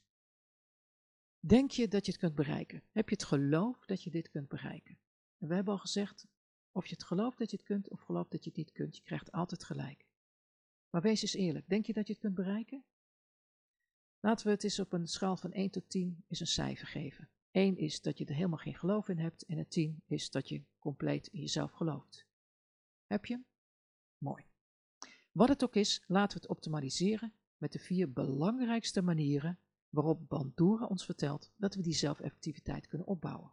Denk 1.39 1.71
je 1.71 1.89
dat 1.89 2.07
je 2.07 2.13
het 2.13 2.21
kunt 2.21 2.35
bereiken? 2.35 2.83
Heb 2.91 3.09
je 3.09 3.15
het 3.15 3.25
geloof 3.25 3.87
dat 3.87 4.03
je 4.03 4.11
dit 4.11 4.31
kunt 4.31 4.49
bereiken? 4.49 4.99
En 5.39 5.49
we 5.49 5.55
hebben 5.55 5.73
al 5.73 5.79
gezegd, 5.79 6.27
of 6.73 6.87
je 6.87 6.95
het 6.95 7.05
gelooft 7.05 7.39
dat 7.39 7.51
je 7.51 7.57
het 7.57 7.67
kunt 7.67 7.91
of 7.91 8.01
gelooft 8.01 8.31
dat 8.31 8.45
je 8.45 8.49
het 8.49 8.59
niet 8.59 8.73
kunt, 8.73 8.97
je 8.97 9.03
krijgt 9.03 9.33
altijd 9.33 9.65
gelijk. 9.65 10.07
Maar 10.91 11.03
wees 11.03 11.23
eens 11.23 11.35
eerlijk, 11.35 11.69
denk 11.69 11.87
je 11.87 11.93
dat 11.93 12.07
je 12.07 12.13
het 12.13 12.23
kunt 12.23 12.35
bereiken? 12.35 12.85
Laten 14.21 14.47
we 14.47 14.53
het 14.53 14.65
eens 14.65 14.79
op 14.79 14.93
een 14.93 15.07
schaal 15.07 15.37
van 15.37 15.53
1 15.53 15.71
tot 15.71 15.91
10 15.91 16.25
eens 16.29 16.41
een 16.41 16.47
cijfer 16.47 16.87
geven. 16.87 17.31
1 17.57 17.77
is 17.77 18.01
dat 18.01 18.19
je 18.19 18.25
er 18.25 18.35
helemaal 18.35 18.59
geen 18.59 18.75
geloof 18.75 19.09
in 19.09 19.19
hebt 19.19 19.45
en 19.45 19.59
een 19.59 19.69
10 19.69 20.03
is 20.07 20.31
dat 20.31 20.49
je 20.49 20.63
compleet 20.79 21.27
in 21.27 21.41
jezelf 21.41 21.73
gelooft. 21.73 22.27
Heb 23.07 23.25
je? 23.25 23.41
Mooi. 24.19 24.45
Wat 25.33 25.49
het 25.49 25.65
ook 25.65 25.75
is, 25.75 26.05
laten 26.07 26.37
we 26.37 26.43
het 26.43 26.51
optimaliseren 26.51 27.33
met 27.57 27.73
de 27.73 27.79
vier 27.79 28.13
belangrijkste 28.13 29.03
manieren 29.03 29.59
waarop 29.89 30.29
Bandura 30.29 30.87
ons 30.87 31.05
vertelt 31.05 31.53
dat 31.57 31.75
we 31.75 31.83
die 31.83 31.95
zelfeffectiviteit 31.95 32.87
kunnen 32.87 33.07
opbouwen. 33.07 33.53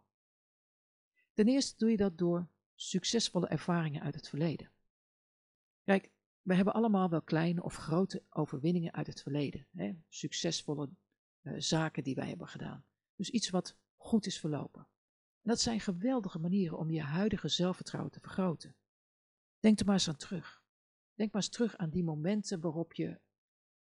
Ten 1.32 1.48
eerste 1.48 1.76
doe 1.76 1.90
je 1.90 1.96
dat 1.96 2.18
door 2.18 2.48
succesvolle 2.74 3.48
ervaringen 3.48 4.02
uit 4.02 4.14
het 4.14 4.28
verleden. 4.28 4.70
Kijk, 5.84 6.10
we 6.42 6.54
hebben 6.54 6.74
allemaal 6.74 7.08
wel 7.08 7.22
kleine 7.22 7.62
of 7.62 7.76
grote 7.76 8.22
overwinningen 8.30 8.92
uit 8.92 9.06
het 9.06 9.22
verleden. 9.22 9.66
Hè? 9.70 9.94
Succesvolle 10.08 10.90
uh, 11.42 11.54
zaken 11.56 12.02
die 12.02 12.14
wij 12.14 12.28
hebben 12.28 12.48
gedaan. 12.48 12.84
Dus 13.16 13.30
iets 13.30 13.50
wat 13.50 13.76
goed 14.04 14.26
is 14.26 14.40
verlopen. 14.40 14.80
En 15.42 15.50
dat 15.50 15.60
zijn 15.60 15.80
geweldige 15.80 16.38
manieren 16.38 16.78
om 16.78 16.90
je 16.90 17.02
huidige 17.02 17.48
zelfvertrouwen 17.48 18.12
te 18.12 18.20
vergroten. 18.20 18.76
Denk 19.58 19.78
er 19.78 19.84
maar 19.84 19.94
eens 19.94 20.08
aan 20.08 20.16
terug. 20.16 20.62
Denk 21.14 21.32
maar 21.32 21.42
eens 21.42 21.50
terug 21.50 21.76
aan 21.76 21.90
die 21.90 22.04
momenten 22.04 22.60
waarop 22.60 22.92
je 22.92 23.20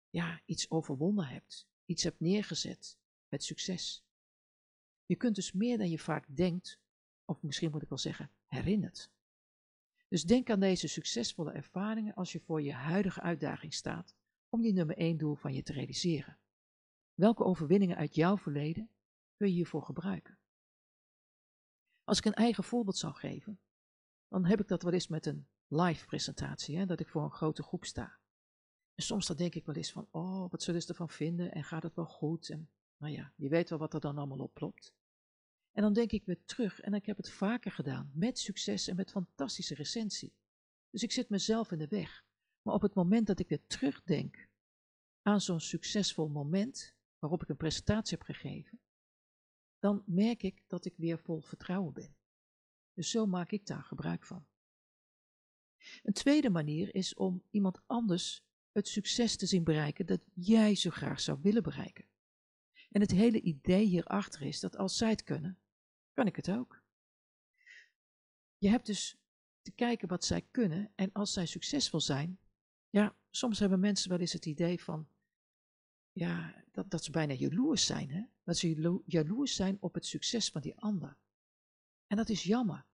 ja, 0.09 0.43
iets 0.45 0.71
overwonnen 0.71 1.26
hebt, 1.26 1.69
iets 1.85 2.02
hebt 2.02 2.21
neergezet 2.21 2.99
met 3.29 3.45
succes. 3.45 4.05
Je 5.07 5.17
kunt 5.17 5.35
dus 5.35 5.52
meer 5.52 5.79
dan 5.79 5.90
je 5.90 5.99
vaak 5.99 6.37
denkt, 6.37 6.81
of 7.25 7.43
misschien 7.43 7.71
moet 7.71 7.83
ik 7.83 7.88
wel 7.88 7.99
zeggen, 7.99 8.31
herinnert. 8.47 9.11
Dus 10.09 10.25
denk 10.25 10.50
aan 10.50 10.61
deze 10.61 10.88
succesvolle 10.88 11.52
ervaringen 11.52 12.14
als 12.14 12.33
je 12.33 12.40
voor 12.40 12.62
je 12.62 12.73
huidige 12.73 13.21
uitdaging 13.21 13.75
staat 13.75 14.14
om 14.49 14.61
die 14.61 14.73
nummer 14.73 14.97
één 14.97 15.17
doel 15.17 15.35
van 15.35 15.55
je 15.55 15.62
te 15.62 15.73
realiseren. 15.73 16.38
Welke 17.14 17.45
overwinningen 17.45 17.97
uit 17.97 18.14
jouw 18.14 18.37
verleden 18.37 18.90
kun 19.40 19.49
je 19.49 19.54
hiervoor 19.54 19.82
gebruiken? 19.82 20.38
Als 22.04 22.18
ik 22.18 22.25
een 22.25 22.35
eigen 22.35 22.64
voorbeeld 22.64 22.97
zou 22.97 23.14
geven, 23.14 23.61
dan 24.28 24.44
heb 24.44 24.61
ik 24.61 24.68
dat 24.68 24.82
wel 24.82 24.92
eens 24.92 25.09
met 25.09 25.26
een 25.26 25.49
live 25.66 26.06
presentatie, 26.06 26.76
hè, 26.76 26.87
dat 26.87 27.00
ik 27.00 27.09
voor 27.09 27.23
een 27.23 27.30
grote 27.30 27.62
groep 27.62 27.85
sta. 27.85 28.18
En 28.94 29.04
soms 29.04 29.26
dan 29.26 29.37
denk 29.37 29.54
ik 29.54 29.66
wel 29.66 29.75
eens 29.75 29.92
van, 29.92 30.09
oh, 30.11 30.50
wat 30.50 30.62
zullen 30.62 30.82
ze 30.82 30.88
ervan 30.88 31.09
vinden 31.09 31.52
en 31.52 31.64
gaat 31.64 31.82
het 31.82 31.94
wel 31.94 32.06
goed? 32.06 32.50
En 32.50 32.70
nou 32.97 33.12
ja, 33.12 33.32
je 33.37 33.49
weet 33.49 33.68
wel 33.68 33.78
wat 33.78 33.94
er 33.94 34.00
dan 34.00 34.18
allemaal 34.18 34.38
oplopt. 34.38 34.94
En 35.73 35.82
dan 35.82 35.92
denk 35.92 36.12
ik 36.12 36.25
weer 36.25 36.44
terug 36.44 36.80
en 36.80 36.94
ik 36.94 37.06
heb 37.06 37.16
het 37.16 37.30
vaker 37.30 37.73
gedaan, 37.73 38.11
met 38.14 38.38
succes 38.38 38.88
en 38.88 38.97
met 38.97 39.11
fantastische 39.11 39.75
recensie. 39.75 40.35
Dus 40.90 41.02
ik 41.02 41.12
zit 41.12 41.28
mezelf 41.28 41.73
in 41.73 41.78
de 41.78 41.88
weg. 41.88 42.25
Maar 42.62 42.75
op 42.75 42.82
het 42.82 42.94
moment 42.94 43.26
dat 43.26 43.38
ik 43.38 43.49
weer 43.49 43.66
terugdenk 43.66 44.49
aan 45.23 45.40
zo'n 45.40 45.61
succesvol 45.61 46.28
moment 46.28 46.94
waarop 47.18 47.42
ik 47.42 47.49
een 47.49 47.56
presentatie 47.56 48.16
heb 48.18 48.26
gegeven, 48.26 48.80
dan 49.81 50.03
merk 50.07 50.43
ik 50.43 50.65
dat 50.67 50.85
ik 50.85 50.97
weer 50.97 51.19
vol 51.19 51.41
vertrouwen 51.41 51.93
ben. 51.93 52.15
Dus 52.93 53.11
zo 53.11 53.27
maak 53.27 53.51
ik 53.51 53.67
daar 53.67 53.83
gebruik 53.83 54.27
van. 54.27 54.47
Een 56.03 56.13
tweede 56.13 56.51
manier 56.51 56.95
is 56.95 57.15
om 57.15 57.43
iemand 57.51 57.81
anders 57.87 58.45
het 58.73 58.89
succes 58.89 59.37
te 59.37 59.47
zien 59.47 59.65
bereiken 59.65 60.07
dat 60.07 60.21
jij 60.35 60.75
zo 60.75 60.91
graag 60.91 61.21
zou 61.21 61.39
willen 61.43 61.63
bereiken. 61.63 62.05
En 62.91 63.01
het 63.01 63.11
hele 63.11 63.41
idee 63.41 63.87
hierachter 63.87 64.43
is 64.43 64.61
dat 64.61 64.77
als 64.77 64.97
zij 64.97 65.11
het 65.11 65.23
kunnen, 65.23 65.59
kan 66.13 66.27
ik 66.27 66.37
het 66.37 66.51
ook. 66.51 66.83
Je 68.59 68.69
hebt 68.69 68.87
dus 68.87 69.17
te 69.63 69.73
kijken 69.73 70.09
wat 70.09 70.25
zij 70.25 70.43
kunnen 70.51 70.93
en 70.95 71.13
als 71.13 71.33
zij 71.33 71.47
succesvol 71.47 72.01
zijn, 72.01 72.39
ja, 72.91 73.17
soms 73.31 73.59
hebben 73.59 73.81
mensen 73.81 74.11
wel 74.11 74.19
eens 74.19 74.33
het 74.33 74.47
idee 74.47 74.81
van, 74.81 75.09
ja, 76.13 76.65
dat, 76.73 76.91
dat 76.91 77.05
ze 77.05 77.11
bijna 77.11 77.33
jaloers 77.33 77.87
zijn, 77.87 78.11
hè? 78.11 78.23
Dat 78.50 78.59
ze 78.59 79.02
jaloers 79.07 79.54
zijn 79.54 79.76
op 79.80 79.95
het 79.95 80.07
succes 80.07 80.50
van 80.50 80.61
die 80.61 80.76
ander. 80.76 81.16
En 82.07 82.16
dat 82.16 82.28
is 82.28 82.42
jammer. 82.42 82.87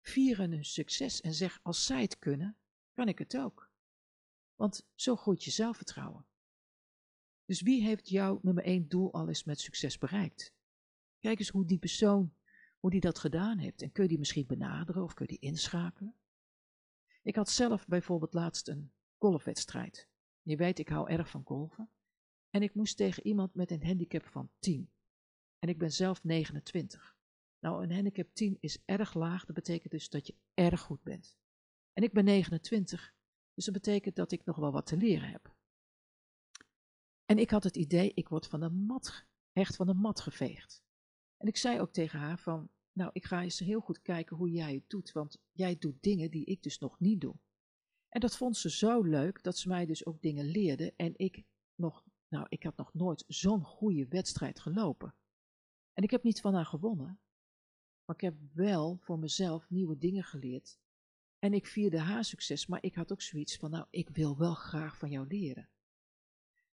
Vieren 0.00 0.50
hun 0.50 0.64
succes 0.64 1.20
en 1.20 1.34
zeg, 1.34 1.60
als 1.62 1.86
zij 1.86 2.02
het 2.02 2.18
kunnen, 2.18 2.56
kan 2.92 3.08
ik 3.08 3.18
het 3.18 3.36
ook. 3.36 3.70
Want 4.54 4.86
zo 4.94 5.16
groeit 5.16 5.44
je 5.44 5.50
zelfvertrouwen. 5.50 6.26
Dus 7.44 7.60
wie 7.60 7.82
heeft 7.82 8.08
jouw 8.08 8.38
nummer 8.42 8.64
één 8.64 8.88
doel 8.88 9.12
al 9.12 9.28
eens 9.28 9.44
met 9.44 9.60
succes 9.60 9.98
bereikt? 9.98 10.54
Kijk 11.18 11.38
eens 11.38 11.48
hoe 11.48 11.66
die 11.66 11.78
persoon, 11.78 12.34
hoe 12.78 12.90
die 12.90 13.00
dat 13.00 13.18
gedaan 13.18 13.58
heeft. 13.58 13.82
En 13.82 13.92
kun 13.92 14.02
je 14.02 14.08
die 14.08 14.18
misschien 14.18 14.46
benaderen 14.46 15.02
of 15.02 15.14
kun 15.14 15.26
je 15.28 15.38
die 15.38 15.48
inschakelen? 15.50 16.14
Ik 17.22 17.36
had 17.36 17.50
zelf 17.50 17.86
bijvoorbeeld 17.86 18.34
laatst 18.34 18.68
een 18.68 18.92
golfwedstrijd. 19.16 20.08
Je 20.42 20.56
weet, 20.56 20.78
ik 20.78 20.88
hou 20.88 21.10
erg 21.10 21.30
van 21.30 21.44
golven. 21.44 21.90
En 22.50 22.62
ik 22.62 22.74
moest 22.74 22.96
tegen 22.96 23.26
iemand 23.26 23.54
met 23.54 23.70
een 23.70 23.84
handicap 23.84 24.26
van 24.26 24.50
10. 24.58 24.90
En 25.58 25.68
ik 25.68 25.78
ben 25.78 25.92
zelf 25.92 26.24
29. 26.24 27.16
Nou, 27.58 27.82
een 27.82 27.92
handicap 27.92 28.34
10 28.34 28.56
is 28.60 28.82
erg 28.84 29.14
laag. 29.14 29.44
Dat 29.44 29.54
betekent 29.54 29.92
dus 29.92 30.08
dat 30.08 30.26
je 30.26 30.34
erg 30.54 30.80
goed 30.80 31.02
bent. 31.02 31.36
En 31.92 32.02
ik 32.02 32.12
ben 32.12 32.24
29. 32.24 33.14
Dus 33.54 33.64
dat 33.64 33.74
betekent 33.74 34.16
dat 34.16 34.32
ik 34.32 34.44
nog 34.44 34.56
wel 34.56 34.72
wat 34.72 34.86
te 34.86 34.96
leren 34.96 35.30
heb. 35.30 35.56
En 37.24 37.38
ik 37.38 37.50
had 37.50 37.64
het 37.64 37.76
idee, 37.76 38.12
ik 38.14 38.28
word 38.28 38.46
van 38.46 38.60
de 38.60 38.70
mat, 38.70 39.26
echt 39.52 39.76
van 39.76 39.86
de 39.86 39.94
mat 39.94 40.20
geveegd. 40.20 40.82
En 41.36 41.46
ik 41.46 41.56
zei 41.56 41.80
ook 41.80 41.92
tegen 41.92 42.18
haar 42.18 42.38
van, 42.38 42.70
nou, 42.92 43.10
ik 43.12 43.24
ga 43.24 43.42
eens 43.42 43.58
heel 43.58 43.80
goed 43.80 44.02
kijken 44.02 44.36
hoe 44.36 44.50
jij 44.50 44.74
het 44.74 44.88
doet, 44.88 45.12
want 45.12 45.38
jij 45.52 45.78
doet 45.78 46.02
dingen 46.02 46.30
die 46.30 46.44
ik 46.44 46.62
dus 46.62 46.78
nog 46.78 46.98
niet 46.98 47.20
doe. 47.20 47.34
En 48.08 48.20
dat 48.20 48.36
vond 48.36 48.56
ze 48.56 48.70
zo 48.70 49.02
leuk 49.02 49.42
dat 49.42 49.58
ze 49.58 49.68
mij 49.68 49.86
dus 49.86 50.06
ook 50.06 50.22
dingen 50.22 50.44
leerde 50.44 50.92
en 50.96 51.12
ik 51.16 51.44
nog, 51.74 52.04
nou, 52.28 52.46
ik 52.48 52.62
had 52.62 52.76
nog 52.76 52.94
nooit 52.94 53.24
zo'n 53.26 53.64
goede 53.64 54.08
wedstrijd 54.08 54.60
gelopen. 54.60 55.14
En 55.92 56.02
ik 56.02 56.10
heb 56.10 56.22
niet 56.22 56.40
van 56.40 56.54
haar 56.54 56.66
gewonnen, 56.66 57.20
Maar 58.04 58.16
ik 58.16 58.22
heb 58.22 58.36
wel 58.52 58.96
voor 58.96 59.18
mezelf 59.18 59.70
nieuwe 59.70 59.98
dingen 59.98 60.24
geleerd. 60.24 60.78
En 61.38 61.52
ik 61.52 61.66
vierde 61.66 61.98
haar 61.98 62.24
succes, 62.24 62.66
maar 62.66 62.82
ik 62.82 62.94
had 62.94 63.12
ook 63.12 63.22
zoiets 63.22 63.56
van, 63.56 63.70
nou, 63.70 63.86
ik 63.90 64.08
wil 64.08 64.36
wel 64.36 64.54
graag 64.54 64.98
van 64.98 65.10
jou 65.10 65.26
leren. 65.26 65.68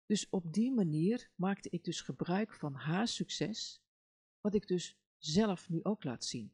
Dus 0.06 0.28
op 0.28 0.52
die 0.52 0.72
manier 0.72 1.30
maakte 1.34 1.70
ik 1.70 1.84
dus 1.84 2.00
gebruik 2.00 2.54
van 2.54 2.74
haar 2.74 3.08
succes, 3.08 3.82
wat 4.40 4.54
ik 4.54 4.66
dus 4.68 4.98
zelf 5.18 5.68
nu 5.68 5.82
ook 5.82 6.04
laat 6.04 6.24
zien. 6.24 6.52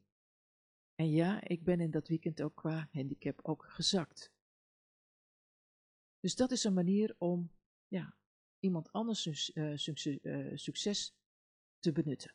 En 0.95 1.09
ja, 1.09 1.47
ik 1.47 1.63
ben 1.63 1.79
in 1.79 1.91
dat 1.91 2.07
weekend 2.07 2.41
ook 2.41 2.55
qua 2.55 2.89
handicap 2.91 3.39
ook 3.43 3.65
gezakt. 3.65 4.33
Dus 6.19 6.35
dat 6.35 6.51
is 6.51 6.63
een 6.63 6.73
manier 6.73 7.15
om 7.17 7.51
ja, 7.87 8.15
iemand 8.61 8.91
anders 8.91 9.51
uh, 9.53 9.77
succes 10.55 11.15
te 11.79 11.91
benutten. 11.91 12.33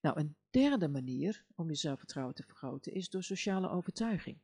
Nou, 0.00 0.18
een 0.18 0.36
derde 0.50 0.88
manier 0.88 1.44
om 1.54 1.68
je 1.68 1.74
zelfvertrouwen 1.74 2.34
te 2.34 2.42
vergroten 2.42 2.92
is 2.92 3.08
door 3.08 3.22
sociale 3.22 3.68
overtuiging. 3.68 4.38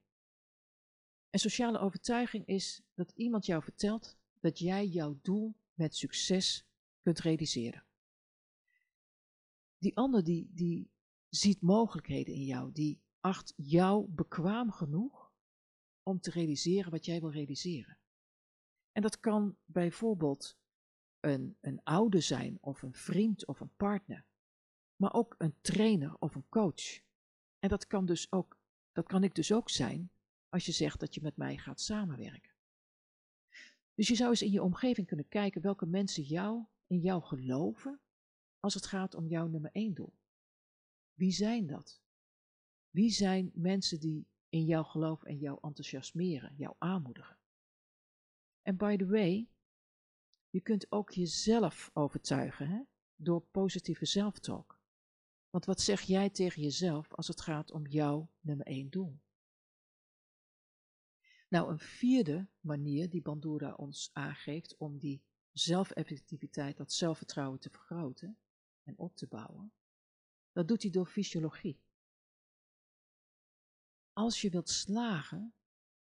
En 1.30 1.38
sociale 1.38 1.78
overtuiging 1.78 2.47
is 2.47 2.83
dat 2.95 3.12
iemand 3.14 3.47
jou 3.47 3.62
vertelt 3.62 4.16
dat 4.40 4.59
jij 4.59 4.87
jouw 4.87 5.18
doel 5.23 5.54
met 5.75 5.97
succes 5.97 6.66
kunt 7.02 7.18
realiseren. 7.18 7.85
Die 9.78 9.97
ander 9.97 10.25
die, 10.25 10.50
die 10.54 10.90
ziet 11.28 11.61
mogelijkheden 11.61 12.35
in 12.35 12.45
jou, 12.45 12.73
die 12.73 13.00
acht 13.21 13.52
jou 13.57 14.07
bekwaam 14.09 14.71
genoeg 14.71 15.33
om 16.02 16.21
te 16.21 16.30
realiseren 16.30 16.90
wat 16.90 17.04
jij 17.04 17.21
wil 17.21 17.30
realiseren. 17.30 17.99
En 18.92 19.02
dat 19.02 19.21
kan 19.21 19.57
bijvoorbeeld 19.64 20.59
een, 21.21 21.57
een 21.61 21.81
oude 21.83 22.21
zijn, 22.21 22.59
of 22.61 22.83
een 22.83 22.95
vriend 22.95 23.47
of 23.47 23.61
een 23.61 23.75
partner, 23.77 24.25
maar 24.97 25.13
ook 25.13 25.35
een 25.39 25.55
trainer 25.61 26.17
of 26.19 26.35
een 26.35 26.49
coach. 26.49 27.01
En 27.59 27.69
dat 27.69 27.87
kan, 27.87 28.07
dus 28.07 28.33
ook, 28.33 28.59
dat 28.93 29.07
kan 29.07 29.25
ik 29.25 29.35
dus 29.35 29.53
ook 29.53 29.71
zijn 29.71 30.11
als 30.49 30.67
je 30.67 30.73
zegt 30.73 31.01
dat 31.01 31.15
je 31.15 31.23
met 31.23 31.37
mij 31.37 31.57
gaat 31.57 31.81
samenwerken. 31.81 32.53
Dus 33.95 34.09
je 34.09 34.15
zou 34.15 34.31
eens 34.31 34.43
in 34.43 34.51
je 34.51 34.63
omgeving 34.63 35.07
kunnen 35.07 35.29
kijken 35.29 35.63
welke 35.63 35.87
mensen 35.87 36.23
jou 36.23 36.65
in 36.87 37.01
jou 37.01 37.23
geloven 37.23 38.01
als 38.61 38.75
het 38.75 38.87
gaat 38.87 39.15
om 39.15 39.27
jouw 39.27 39.47
nummer 39.47 39.71
één 39.73 39.95
doel. 39.95 40.13
Wie 41.15 41.33
zijn 41.33 41.67
dat? 41.67 42.01
Wie 42.91 43.11
zijn 43.11 43.51
mensen 43.55 44.01
die 44.01 44.27
in 44.49 44.65
jou 44.65 44.85
geloven 44.85 45.29
en 45.29 45.39
jou 45.39 45.59
enthousiasmeren, 45.63 46.55
jou 46.57 46.75
aanmoedigen? 46.79 47.39
En 48.63 48.77
by 48.77 48.97
the 48.97 49.07
way, 49.07 49.49
je 50.59 50.65
kunt 50.65 50.93
ook 50.93 51.11
jezelf 51.11 51.91
overtuigen 51.93 52.69
hè? 52.69 52.83
door 53.17 53.41
positieve 53.41 54.05
zelftalk. 54.05 54.81
Want 55.50 55.65
wat 55.65 55.81
zeg 55.81 56.00
jij 56.00 56.31
tegen 56.31 56.62
jezelf 56.62 57.15
als 57.15 57.29
het 57.29 57.41
gaat 57.41 57.71
om 57.71 57.87
jouw 57.87 58.31
nummer 58.41 58.67
één 58.67 58.91
doel? 58.91 59.21
Nou, 61.49 61.71
een 61.71 61.79
vierde 61.79 62.49
manier 62.61 63.11
die 63.11 63.23
Bandura 63.23 63.75
ons 63.75 64.11
aangeeft 64.12 64.77
om 64.77 64.99
die 64.99 65.23
zelfeffectiviteit, 65.53 66.77
dat 66.77 66.93
zelfvertrouwen 66.93 67.61
te 67.61 67.71
vergroten 67.71 68.38
en 68.83 68.99
op 68.99 69.17
te 69.17 69.27
bouwen, 69.27 69.73
dat 70.53 70.69
doet 70.69 70.83
hij 70.83 70.91
door 70.91 71.07
fysiologie. 71.07 71.81
Als 74.12 74.41
je 74.41 74.50
wilt 74.50 74.69
slagen, 74.69 75.55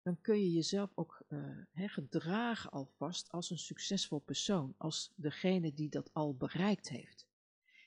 dan 0.03 0.21
kun 0.21 0.41
je 0.41 0.53
jezelf 0.53 0.91
ook 0.95 1.23
uh, 1.29 1.65
gedragen 1.75 2.71
alvast 2.71 3.31
als 3.31 3.51
een 3.51 3.59
succesvol 3.59 4.19
persoon, 4.19 4.75
als 4.77 5.13
degene 5.15 5.75
die 5.75 5.89
dat 5.89 6.15
al 6.15 6.37
bereikt 6.37 6.89
heeft. 6.89 7.27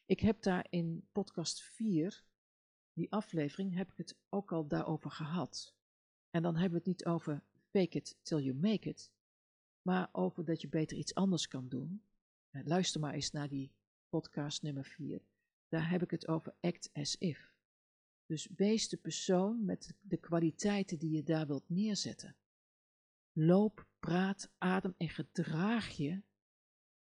Ik 0.06 0.20
heb 0.20 0.42
daar 0.42 0.68
in 0.70 1.08
podcast 1.12 1.62
4, 1.62 2.24
die 2.94 3.12
aflevering, 3.12 3.76
heb 3.76 3.92
ik 3.92 3.98
het 3.98 4.16
ook 4.30 4.52
al 4.52 4.68
daarover 4.68 5.12
gehad. 5.12 5.74
En 6.30 6.42
dan 6.42 6.54
hebben 6.54 6.72
we 6.72 6.78
het 6.78 6.98
niet 6.98 7.06
over 7.06 7.44
fake 7.70 7.98
it 7.98 8.18
till 8.22 8.40
you 8.40 8.56
make 8.56 8.90
it, 8.90 9.12
maar 9.82 10.10
over 10.12 10.46
dat 10.46 10.62
je 10.62 10.68
beter 10.68 10.98
iets 10.98 11.16
anders 11.16 11.48
kan 11.48 11.68
doen. 11.68 12.04
Eh, 12.50 12.66
luister 12.66 13.02
maar 13.02 13.14
eens 13.14 13.32
naar 13.32 13.50
die 13.50 13.72
podcast 14.10 14.62
nummer 14.62 14.86
4. 14.86 15.22
Daar 15.70 15.90
heb 15.90 16.02
ik 16.02 16.12
het 16.12 16.28
over 16.28 16.54
act 16.62 16.90
as 16.94 17.18
if. 17.18 17.55
Dus 18.26 18.48
wees 18.56 18.90
de 18.90 18.98
persoon 18.98 19.66
met 19.66 19.96
de 20.02 20.18
kwaliteiten 20.18 21.00
die 21.00 21.12
je 21.12 21.24
daar 21.24 21.48
wilt 21.48 21.70
neerzetten. 21.70 22.36
Loop, 23.32 23.88
praat, 24.00 24.52
adem 24.58 24.94
en 24.98 25.10
gedraag 25.10 25.90
je 25.90 26.24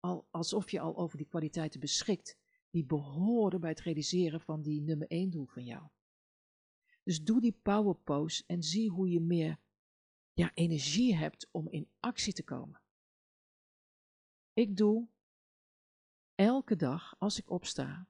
al, 0.01 0.27
alsof 0.31 0.71
je 0.71 0.81
al 0.81 0.97
over 0.97 1.17
die 1.17 1.27
kwaliteiten 1.27 1.81
beschikt, 1.81 2.39
die 2.71 2.85
behoren 2.85 3.61
bij 3.61 3.71
het 3.71 3.81
realiseren 3.81 4.41
van 4.41 4.63
die 4.63 4.81
nummer 4.81 5.07
1 5.07 5.31
doel 5.31 5.47
van 5.47 5.65
jou. 5.65 5.89
Dus 7.03 7.23
doe 7.23 7.41
die 7.41 7.59
power 7.63 7.95
pose 7.95 8.45
en 8.47 8.63
zie 8.63 8.91
hoe 8.91 9.09
je 9.09 9.21
meer 9.21 9.61
ja, 10.33 10.55
energie 10.55 11.17
hebt 11.17 11.49
om 11.51 11.69
in 11.69 11.91
actie 12.01 12.33
te 12.33 12.45
komen. 12.45 12.81
Ik 14.53 14.77
doe 14.77 15.09
elke 16.35 16.77
dag 16.77 17.15
als 17.19 17.39
ik 17.39 17.51
opsta, 17.51 18.09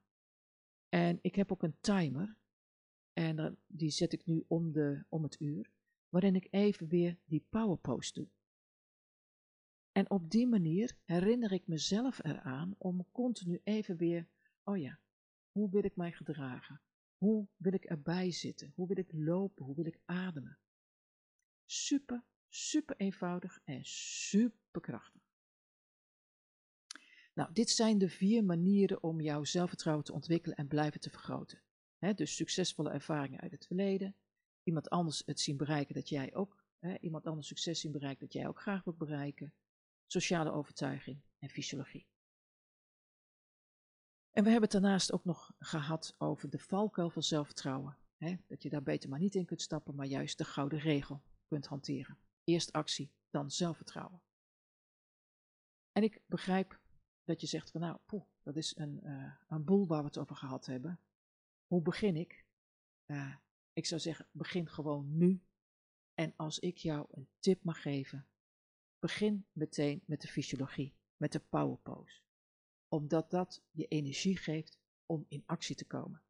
en 0.88 1.18
ik 1.22 1.34
heb 1.34 1.52
ook 1.52 1.62
een 1.62 1.76
timer, 1.80 2.36
en 3.12 3.58
die 3.66 3.90
zet 3.90 4.12
ik 4.12 4.26
nu 4.26 4.44
om, 4.48 4.72
de, 4.72 5.04
om 5.08 5.22
het 5.22 5.40
uur, 5.40 5.70
waarin 6.08 6.34
ik 6.34 6.48
even 6.50 6.88
weer 6.88 7.18
die 7.24 7.46
power 7.48 7.76
pose 7.76 8.12
doe. 8.12 8.28
En 9.92 10.10
op 10.10 10.30
die 10.30 10.46
manier 10.46 10.96
herinner 11.04 11.52
ik 11.52 11.66
mezelf 11.66 12.24
eraan 12.24 12.74
om 12.78 13.06
continu 13.12 13.60
even 13.64 13.96
weer, 13.96 14.28
oh 14.62 14.78
ja, 14.78 15.00
hoe 15.50 15.70
wil 15.70 15.84
ik 15.84 15.96
mij 15.96 16.12
gedragen? 16.12 16.80
Hoe 17.16 17.48
wil 17.56 17.72
ik 17.72 17.84
erbij 17.84 18.30
zitten? 18.30 18.72
Hoe 18.74 18.86
wil 18.86 18.98
ik 18.98 19.12
lopen? 19.12 19.64
Hoe 19.64 19.74
wil 19.74 19.86
ik 19.86 20.00
ademen? 20.04 20.58
Super, 21.64 22.24
super 22.48 22.96
eenvoudig 22.96 23.60
en 23.64 23.84
super 23.84 24.80
krachtig. 24.80 25.22
Nou, 27.34 27.52
dit 27.52 27.70
zijn 27.70 27.98
de 27.98 28.08
vier 28.08 28.44
manieren 28.44 29.02
om 29.02 29.20
jouw 29.20 29.44
zelfvertrouwen 29.44 30.04
te 30.04 30.12
ontwikkelen 30.12 30.56
en 30.56 30.68
blijven 30.68 31.00
te 31.00 31.10
vergroten. 31.10 31.62
Dus 32.10 32.36
succesvolle 32.36 32.90
ervaringen 32.90 33.40
uit 33.40 33.52
het 33.52 33.66
verleden, 33.66 34.16
iemand 34.62 34.90
anders 34.90 35.22
het 35.26 35.40
zien 35.40 35.56
bereiken 35.56 35.94
dat 35.94 36.08
jij 36.08 36.34
ook, 36.34 36.64
iemand 37.00 37.26
anders 37.26 37.46
succes 37.46 37.80
zien 37.80 37.92
bereiken 37.92 38.24
dat 38.24 38.32
jij 38.32 38.48
ook 38.48 38.60
graag 38.60 38.84
wilt 38.84 38.98
bereiken, 38.98 39.54
sociale 40.06 40.52
overtuiging 40.52 41.20
en 41.38 41.48
fysiologie. 41.48 42.06
En 44.30 44.44
we 44.44 44.50
hebben 44.50 44.70
het 44.70 44.80
daarnaast 44.80 45.12
ook 45.12 45.24
nog 45.24 45.52
gehad 45.58 46.14
over 46.18 46.50
de 46.50 46.58
valkuil 46.58 47.10
van 47.10 47.22
zelfvertrouwen. 47.22 47.96
dat 48.46 48.62
je 48.62 48.68
daar 48.68 48.82
beter 48.82 49.08
maar 49.08 49.18
niet 49.18 49.34
in 49.34 49.44
kunt 49.44 49.62
stappen, 49.62 49.94
maar 49.94 50.06
juist 50.06 50.38
de 50.38 50.44
gouden 50.44 50.78
regel 50.78 51.22
kunt 51.46 51.66
hanteren. 51.66 52.18
Eerst 52.44 52.72
actie, 52.72 53.12
dan 53.30 53.50
zelfvertrouwen. 53.50 54.22
En 55.92 56.02
ik 56.02 56.20
begrijp 56.26 56.80
dat 57.24 57.40
je 57.40 57.46
zegt 57.46 57.70
van 57.70 57.80
nou, 57.80 57.98
poeh, 58.06 58.24
dat 58.42 58.56
is 58.56 58.76
een, 58.76 59.00
uh, 59.02 59.32
een 59.48 59.64
boel 59.64 59.86
waar 59.86 60.00
we 60.00 60.06
het 60.06 60.18
over 60.18 60.36
gehad 60.36 60.66
hebben. 60.66 61.00
Hoe 61.72 61.82
begin 61.82 62.16
ik? 62.16 62.44
Uh, 63.06 63.36
ik 63.72 63.86
zou 63.86 64.00
zeggen, 64.00 64.28
begin 64.30 64.68
gewoon 64.68 65.16
nu. 65.16 65.42
En 66.14 66.36
als 66.36 66.58
ik 66.58 66.76
jou 66.76 67.06
een 67.10 67.28
tip 67.38 67.64
mag 67.64 67.82
geven, 67.82 68.28
begin 68.98 69.46
meteen 69.52 70.02
met 70.04 70.20
de 70.20 70.28
fysiologie, 70.28 70.94
met 71.16 71.32
de 71.32 71.40
power 71.40 71.76
pose. 71.76 72.20
Omdat 72.88 73.30
dat 73.30 73.62
je 73.70 73.86
energie 73.86 74.36
geeft 74.36 74.78
om 75.06 75.24
in 75.28 75.42
actie 75.46 75.76
te 75.76 75.86
komen. 75.86 76.22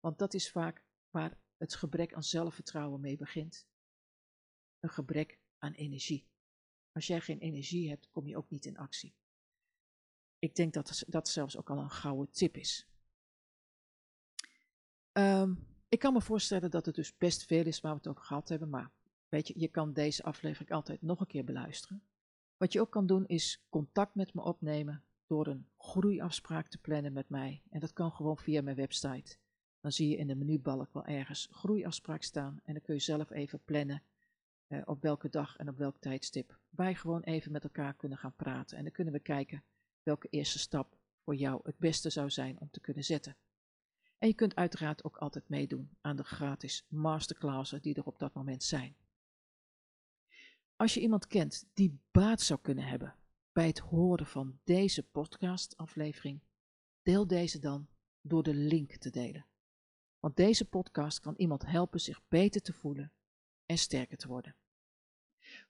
Want 0.00 0.18
dat 0.18 0.34
is 0.34 0.50
vaak 0.50 0.84
waar 1.10 1.40
het 1.56 1.74
gebrek 1.74 2.14
aan 2.14 2.24
zelfvertrouwen 2.24 3.00
mee 3.00 3.16
begint. 3.16 3.66
Een 4.80 4.90
gebrek 4.90 5.40
aan 5.58 5.72
energie. 5.72 6.28
Als 6.92 7.06
jij 7.06 7.20
geen 7.20 7.38
energie 7.38 7.88
hebt, 7.88 8.10
kom 8.10 8.26
je 8.26 8.36
ook 8.36 8.50
niet 8.50 8.64
in 8.64 8.76
actie. 8.76 9.14
Ik 10.38 10.54
denk 10.54 10.72
dat 10.72 11.04
dat 11.06 11.28
zelfs 11.28 11.56
ook 11.56 11.70
al 11.70 11.78
een 11.78 11.90
gouden 11.90 12.30
tip 12.30 12.56
is. 12.56 12.88
Um, 15.18 15.66
ik 15.88 15.98
kan 15.98 16.12
me 16.12 16.20
voorstellen 16.20 16.70
dat 16.70 16.86
het 16.86 16.94
dus 16.94 17.16
best 17.16 17.44
veel 17.44 17.66
is 17.66 17.80
waar 17.80 17.92
we 17.92 17.98
het 17.98 18.08
over 18.08 18.22
gehad 18.22 18.48
hebben, 18.48 18.68
maar 18.68 18.90
weet 19.28 19.48
je, 19.48 19.60
je 19.60 19.68
kan 19.68 19.92
deze 19.92 20.22
aflevering 20.22 20.70
altijd 20.70 21.02
nog 21.02 21.20
een 21.20 21.26
keer 21.26 21.44
beluisteren. 21.44 22.02
Wat 22.56 22.72
je 22.72 22.80
ook 22.80 22.90
kan 22.90 23.06
doen 23.06 23.26
is 23.26 23.64
contact 23.68 24.14
met 24.14 24.34
me 24.34 24.42
opnemen 24.42 25.04
door 25.26 25.46
een 25.46 25.66
groeiafspraak 25.78 26.68
te 26.68 26.78
plannen 26.78 27.12
met 27.12 27.28
mij. 27.28 27.62
En 27.70 27.80
dat 27.80 27.92
kan 27.92 28.12
gewoon 28.12 28.38
via 28.38 28.62
mijn 28.62 28.76
website. 28.76 29.36
Dan 29.80 29.92
zie 29.92 30.08
je 30.08 30.16
in 30.16 30.26
de 30.26 30.34
menubalk 30.34 30.92
wel 30.92 31.04
ergens 31.04 31.48
groeiafspraak 31.50 32.22
staan 32.22 32.60
en 32.64 32.72
dan 32.72 32.82
kun 32.82 32.94
je 32.94 33.00
zelf 33.00 33.30
even 33.30 33.64
plannen 33.64 34.02
eh, 34.66 34.82
op 34.84 35.02
welke 35.02 35.28
dag 35.28 35.56
en 35.56 35.68
op 35.68 35.76
welk 35.76 35.96
tijdstip 35.98 36.58
wij 36.70 36.94
gewoon 36.94 37.22
even 37.22 37.52
met 37.52 37.64
elkaar 37.64 37.94
kunnen 37.94 38.18
gaan 38.18 38.36
praten. 38.36 38.76
En 38.76 38.82
dan 38.82 38.92
kunnen 38.92 39.12
we 39.12 39.20
kijken 39.20 39.64
welke 40.02 40.28
eerste 40.28 40.58
stap 40.58 40.96
voor 41.24 41.34
jou 41.34 41.60
het 41.64 41.78
beste 41.78 42.10
zou 42.10 42.30
zijn 42.30 42.60
om 42.60 42.70
te 42.70 42.80
kunnen 42.80 43.04
zetten. 43.04 43.36
En 44.24 44.30
je 44.30 44.36
kunt 44.36 44.54
uiteraard 44.54 45.04
ook 45.04 45.16
altijd 45.16 45.48
meedoen 45.48 45.96
aan 46.00 46.16
de 46.16 46.22
gratis 46.22 46.86
masterclasses 46.88 47.80
die 47.80 47.94
er 47.94 48.04
op 48.04 48.18
dat 48.18 48.34
moment 48.34 48.62
zijn. 48.62 48.96
Als 50.76 50.94
je 50.94 51.00
iemand 51.00 51.26
kent 51.26 51.66
die 51.74 51.98
baat 52.10 52.40
zou 52.40 52.60
kunnen 52.60 52.84
hebben 52.84 53.16
bij 53.52 53.66
het 53.66 53.78
horen 53.78 54.26
van 54.26 54.58
deze 54.62 55.02
podcastaflevering, 55.02 56.40
deel 57.02 57.26
deze 57.26 57.58
dan 57.58 57.88
door 58.20 58.42
de 58.42 58.54
link 58.54 58.96
te 58.96 59.10
delen. 59.10 59.46
Want 60.20 60.36
deze 60.36 60.68
podcast 60.68 61.20
kan 61.20 61.34
iemand 61.36 61.66
helpen 61.66 62.00
zich 62.00 62.22
beter 62.28 62.62
te 62.62 62.72
voelen 62.72 63.12
en 63.66 63.78
sterker 63.78 64.16
te 64.16 64.28
worden. 64.28 64.56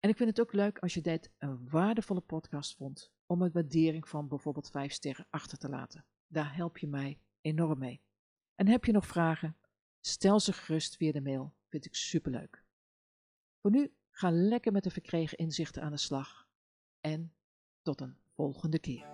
En 0.00 0.10
ik 0.10 0.16
vind 0.16 0.28
het 0.28 0.40
ook 0.40 0.52
leuk 0.52 0.78
als 0.78 0.94
je 0.94 1.00
dit 1.00 1.30
een 1.38 1.68
waardevolle 1.68 2.20
podcast 2.20 2.76
vond 2.76 3.12
om 3.26 3.42
een 3.42 3.52
waardering 3.52 4.08
van 4.08 4.28
bijvoorbeeld 4.28 4.70
5 4.70 4.92
sterren 4.92 5.26
achter 5.30 5.58
te 5.58 5.68
laten. 5.68 6.04
Daar 6.26 6.54
help 6.54 6.78
je 6.78 6.86
mij 6.86 7.20
enorm 7.40 7.78
mee. 7.78 8.02
En 8.54 8.68
heb 8.68 8.84
je 8.84 8.92
nog 8.92 9.06
vragen? 9.06 9.56
Stel 10.00 10.40
ze 10.40 10.52
gerust 10.52 10.96
via 10.96 11.12
de 11.12 11.20
mail. 11.20 11.54
Vind 11.68 11.84
ik 11.84 11.94
superleuk. 11.94 12.64
Voor 13.60 13.70
nu, 13.70 13.92
ga 14.10 14.30
lekker 14.30 14.72
met 14.72 14.84
de 14.84 14.90
verkregen 14.90 15.38
inzichten 15.38 15.82
aan 15.82 15.90
de 15.90 15.96
slag. 15.96 16.48
En 17.00 17.34
tot 17.82 18.00
een 18.00 18.16
volgende 18.34 18.78
keer. 18.78 19.06